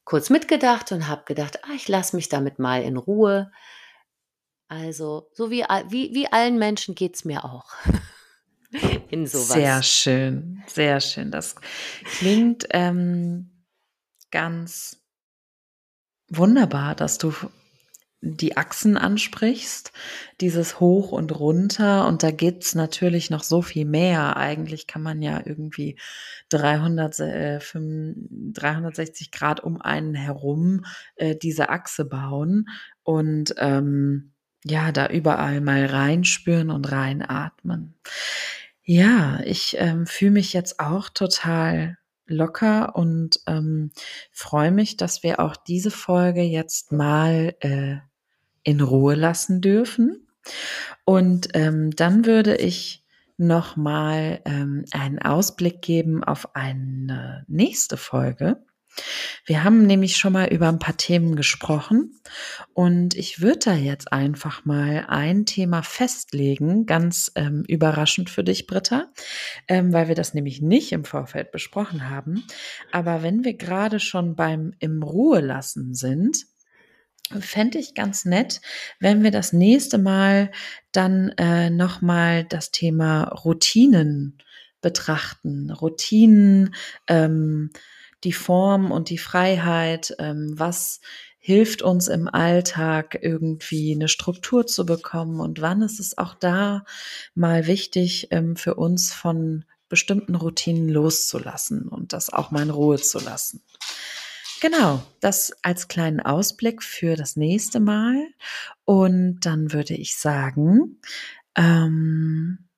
kurz 0.05 0.31
mitgedacht 0.31 0.93
und 0.93 1.09
habe 1.09 1.25
gedacht, 1.25 1.65
ah, 1.65 1.75
ich 1.75 1.89
lasse 1.89 2.17
mich 2.17 2.29
damit 2.29 2.59
mal 2.59 2.83
in 2.83 2.97
Ruhe. 2.97 3.51
Also, 4.69 5.29
so 5.33 5.51
wie, 5.51 5.65
wie, 5.89 6.15
wie 6.15 6.31
allen 6.31 6.59
Menschen 6.59 6.95
geht 6.95 7.17
es 7.17 7.25
mir 7.25 7.45
auch. 7.45 7.73
in 9.11 9.27
sowas. 9.27 9.49
Sehr 9.49 9.83
schön, 9.83 10.63
sehr 10.67 11.01
schön. 11.01 11.31
Das 11.31 11.57
klingt 12.19 12.67
ähm, 12.71 13.65
ganz 14.31 15.03
wunderbar, 16.29 16.95
dass 16.95 17.19
du 17.19 17.35
die 18.21 18.57
Achsen 18.57 18.97
ansprichst, 18.97 19.93
dieses 20.41 20.81
Hoch 20.81 21.13
und 21.13 21.39
runter 21.39 22.07
und 22.09 22.23
da 22.23 22.31
geht's 22.31 22.75
natürlich 22.75 23.31
noch 23.31 23.45
so 23.45 23.63
viel 23.63 23.85
mehr. 23.85 24.37
Eigentlich 24.37 24.87
kann 24.87 25.03
man 25.03 25.23
ja 25.23 25.41
irgendwie 25.45 25.99
300, 26.49 27.21
äh, 27.21 27.59
360 27.61 29.31
Grad 29.31 29.61
um 29.61 29.81
einen 29.81 30.15
herum 30.15 30.85
äh, 31.17 31.37
diese 31.37 31.69
Achse 31.69 32.05
bauen 32.05 32.69
und 33.05 33.55
ähm, 33.59 34.33
ja, 34.65 34.91
da 34.93 35.07
überall 35.07 35.61
mal 35.61 35.87
reinspüren 35.87 36.71
und 36.71 36.91
reinatmen. 36.91 37.95
Ja, 38.83 39.41
ich 39.45 39.77
ähm, 39.79 40.07
fühle 40.07 40.33
mich 40.33 40.53
jetzt 40.53 40.81
auch 40.81 41.09
total 41.09 41.99
locker 42.27 42.97
und 42.97 43.41
ähm, 43.47 43.91
freue 44.33 44.71
mich, 44.71 44.97
dass 44.97 45.23
wir 45.23 45.41
auch 45.41 45.57
diese 45.57 45.91
Folge 45.91 46.43
jetzt 46.43 46.93
mal 46.93 47.55
äh, 47.61 47.99
in 48.69 48.83
Ruhe 48.83 49.15
lassen 49.15 49.63
dürfen. 49.63 50.29
Und 51.07 51.49
ähm, 51.55 51.91
dann 51.91 52.27
würde 52.27 52.55
ich 52.55 53.03
noch 53.39 53.77
mal 53.77 54.43
ähm, 54.45 54.85
einen 54.91 55.19
Ausblick 55.19 55.81
geben 55.81 56.23
auf 56.23 56.55
eine 56.55 57.47
nächste 57.49 57.97
Folge. 57.97 58.63
Wir 59.47 59.65
haben 59.65 59.87
nämlich 59.87 60.19
schon 60.19 60.35
mal 60.35 60.49
über 60.49 60.69
ein 60.69 60.81
paar 60.81 60.99
Themen 60.99 61.35
gesprochen 61.35 62.21
und 62.75 63.15
ich 63.15 63.41
würde 63.41 63.61
da 63.67 63.75
jetzt 63.75 64.13
einfach 64.13 64.67
mal 64.67 65.07
ein 65.09 65.47
Thema 65.47 65.83
festlegen, 65.83 66.85
ganz 66.85 67.33
ähm, 67.37 67.65
überraschend 67.69 68.29
für 68.29 68.45
dich, 68.45 68.67
Britta, 68.67 69.07
ähm, 69.67 69.95
weil 69.95 70.09
wir 70.09 70.15
das 70.15 70.35
nämlich 70.35 70.61
nicht 70.61 70.93
im 70.93 71.05
Vorfeld 71.05 71.53
besprochen 71.53 72.11
haben. 72.11 72.45
Aber 72.93 73.23
wenn 73.23 73.45
wir 73.45 73.55
gerade 73.55 73.99
schon 73.99 74.37
beim 74.37 74.75
im 74.79 75.03
Ruhe 75.03 75.41
lassen 75.41 75.95
sind, 75.95 76.45
fände 77.41 77.79
ich 77.79 77.95
ganz 77.95 78.25
nett, 78.25 78.61
wenn 79.01 79.23
wir 79.23 79.31
das 79.31 79.53
nächste 79.53 79.99
Mal 79.99 80.51
dann 80.93 81.31
äh, 81.39 81.71
nochmal 81.71 82.45
das 82.45 82.71
Thema 82.71 83.25
Routinen 83.25 84.39
betrachten. 84.81 85.71
Routinen, 85.71 86.75
ähm, 87.07 87.71
die 88.25 88.33
Form 88.33 88.91
und 88.91 89.11
die 89.11 89.19
Freiheit, 89.19 90.15
ähm, 90.19 90.55
was 90.57 91.01
hilft 91.39 91.83
uns 91.83 92.09
im 92.09 92.29
Alltag 92.29 93.19
irgendwie 93.23 93.95
eine 93.95 94.09
Struktur 94.09 94.67
zu 94.67 94.85
bekommen 94.85 95.41
und 95.41 95.61
wann 95.61 95.83
ist 95.83 96.01
es 96.01 96.19
auch 96.19 96.35
da 96.35 96.85
mal 97.35 97.67
wichtig 97.67 98.29
ähm, 98.33 98.57
für 98.57 98.75
uns 98.75 99.13
von 99.15 99.65
bestimmten 99.89 100.35
Routinen 100.35 100.89
loszulassen 100.89 101.89
und 101.89 102.13
das 102.13 102.31
auch 102.31 102.51
mal 102.51 102.63
in 102.63 102.71
Ruhe 102.71 102.99
zu 102.99 103.19
lassen. 103.19 103.63
Genau, 104.61 105.03
das 105.21 105.53
als 105.63 105.87
kleinen 105.87 106.21
Ausblick 106.21 106.83
für 106.83 107.15
das 107.15 107.37
nächste 107.37 107.79
Mal. 107.79 108.29
Und 108.85 109.41
dann 109.41 109.73
würde 109.73 109.95
ich 109.95 110.17
sagen, 110.17 111.01
ähm, 111.55 112.69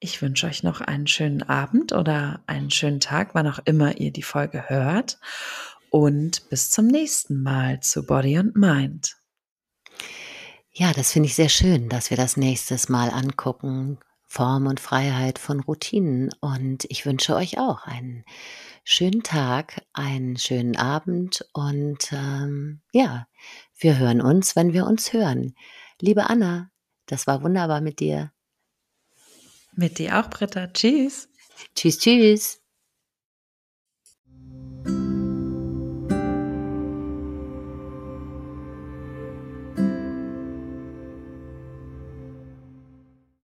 ich 0.00 0.20
wünsche 0.20 0.46
euch 0.46 0.62
noch 0.62 0.82
einen 0.82 1.06
schönen 1.06 1.42
Abend 1.42 1.92
oder 1.92 2.42
einen 2.46 2.70
schönen 2.70 3.00
Tag, 3.00 3.34
wann 3.34 3.46
auch 3.46 3.60
immer 3.64 3.98
ihr 3.98 4.12
die 4.12 4.22
Folge 4.22 4.68
hört. 4.68 5.18
Und 5.88 6.48
bis 6.50 6.70
zum 6.70 6.88
nächsten 6.88 7.42
Mal 7.42 7.80
zu 7.80 8.04
Body 8.04 8.36
and 8.36 8.54
Mind. 8.56 9.16
Ja, 10.72 10.92
das 10.92 11.12
finde 11.12 11.28
ich 11.28 11.36
sehr 11.36 11.48
schön, 11.48 11.88
dass 11.88 12.10
wir 12.10 12.16
das 12.16 12.36
nächstes 12.36 12.88
Mal 12.88 13.08
angucken. 13.08 13.98
Form 14.34 14.66
und 14.66 14.80
Freiheit 14.80 15.38
von 15.38 15.60
Routinen. 15.60 16.30
Und 16.40 16.86
ich 16.88 17.06
wünsche 17.06 17.36
euch 17.36 17.56
auch 17.58 17.86
einen 17.86 18.24
schönen 18.82 19.22
Tag, 19.22 19.82
einen 19.92 20.36
schönen 20.38 20.76
Abend 20.76 21.46
und 21.52 22.12
ähm, 22.12 22.80
ja, 22.92 23.28
wir 23.78 23.96
hören 23.96 24.20
uns, 24.20 24.56
wenn 24.56 24.72
wir 24.72 24.86
uns 24.86 25.12
hören. 25.12 25.54
Liebe 26.00 26.28
Anna, 26.28 26.70
das 27.06 27.28
war 27.28 27.44
wunderbar 27.44 27.80
mit 27.80 28.00
dir. 28.00 28.32
Mit 29.76 29.98
dir 29.98 30.18
auch, 30.18 30.28
Britta. 30.30 30.66
Tschüss. 30.66 31.28
Tschüss, 31.76 31.98
tschüss. 32.00 32.63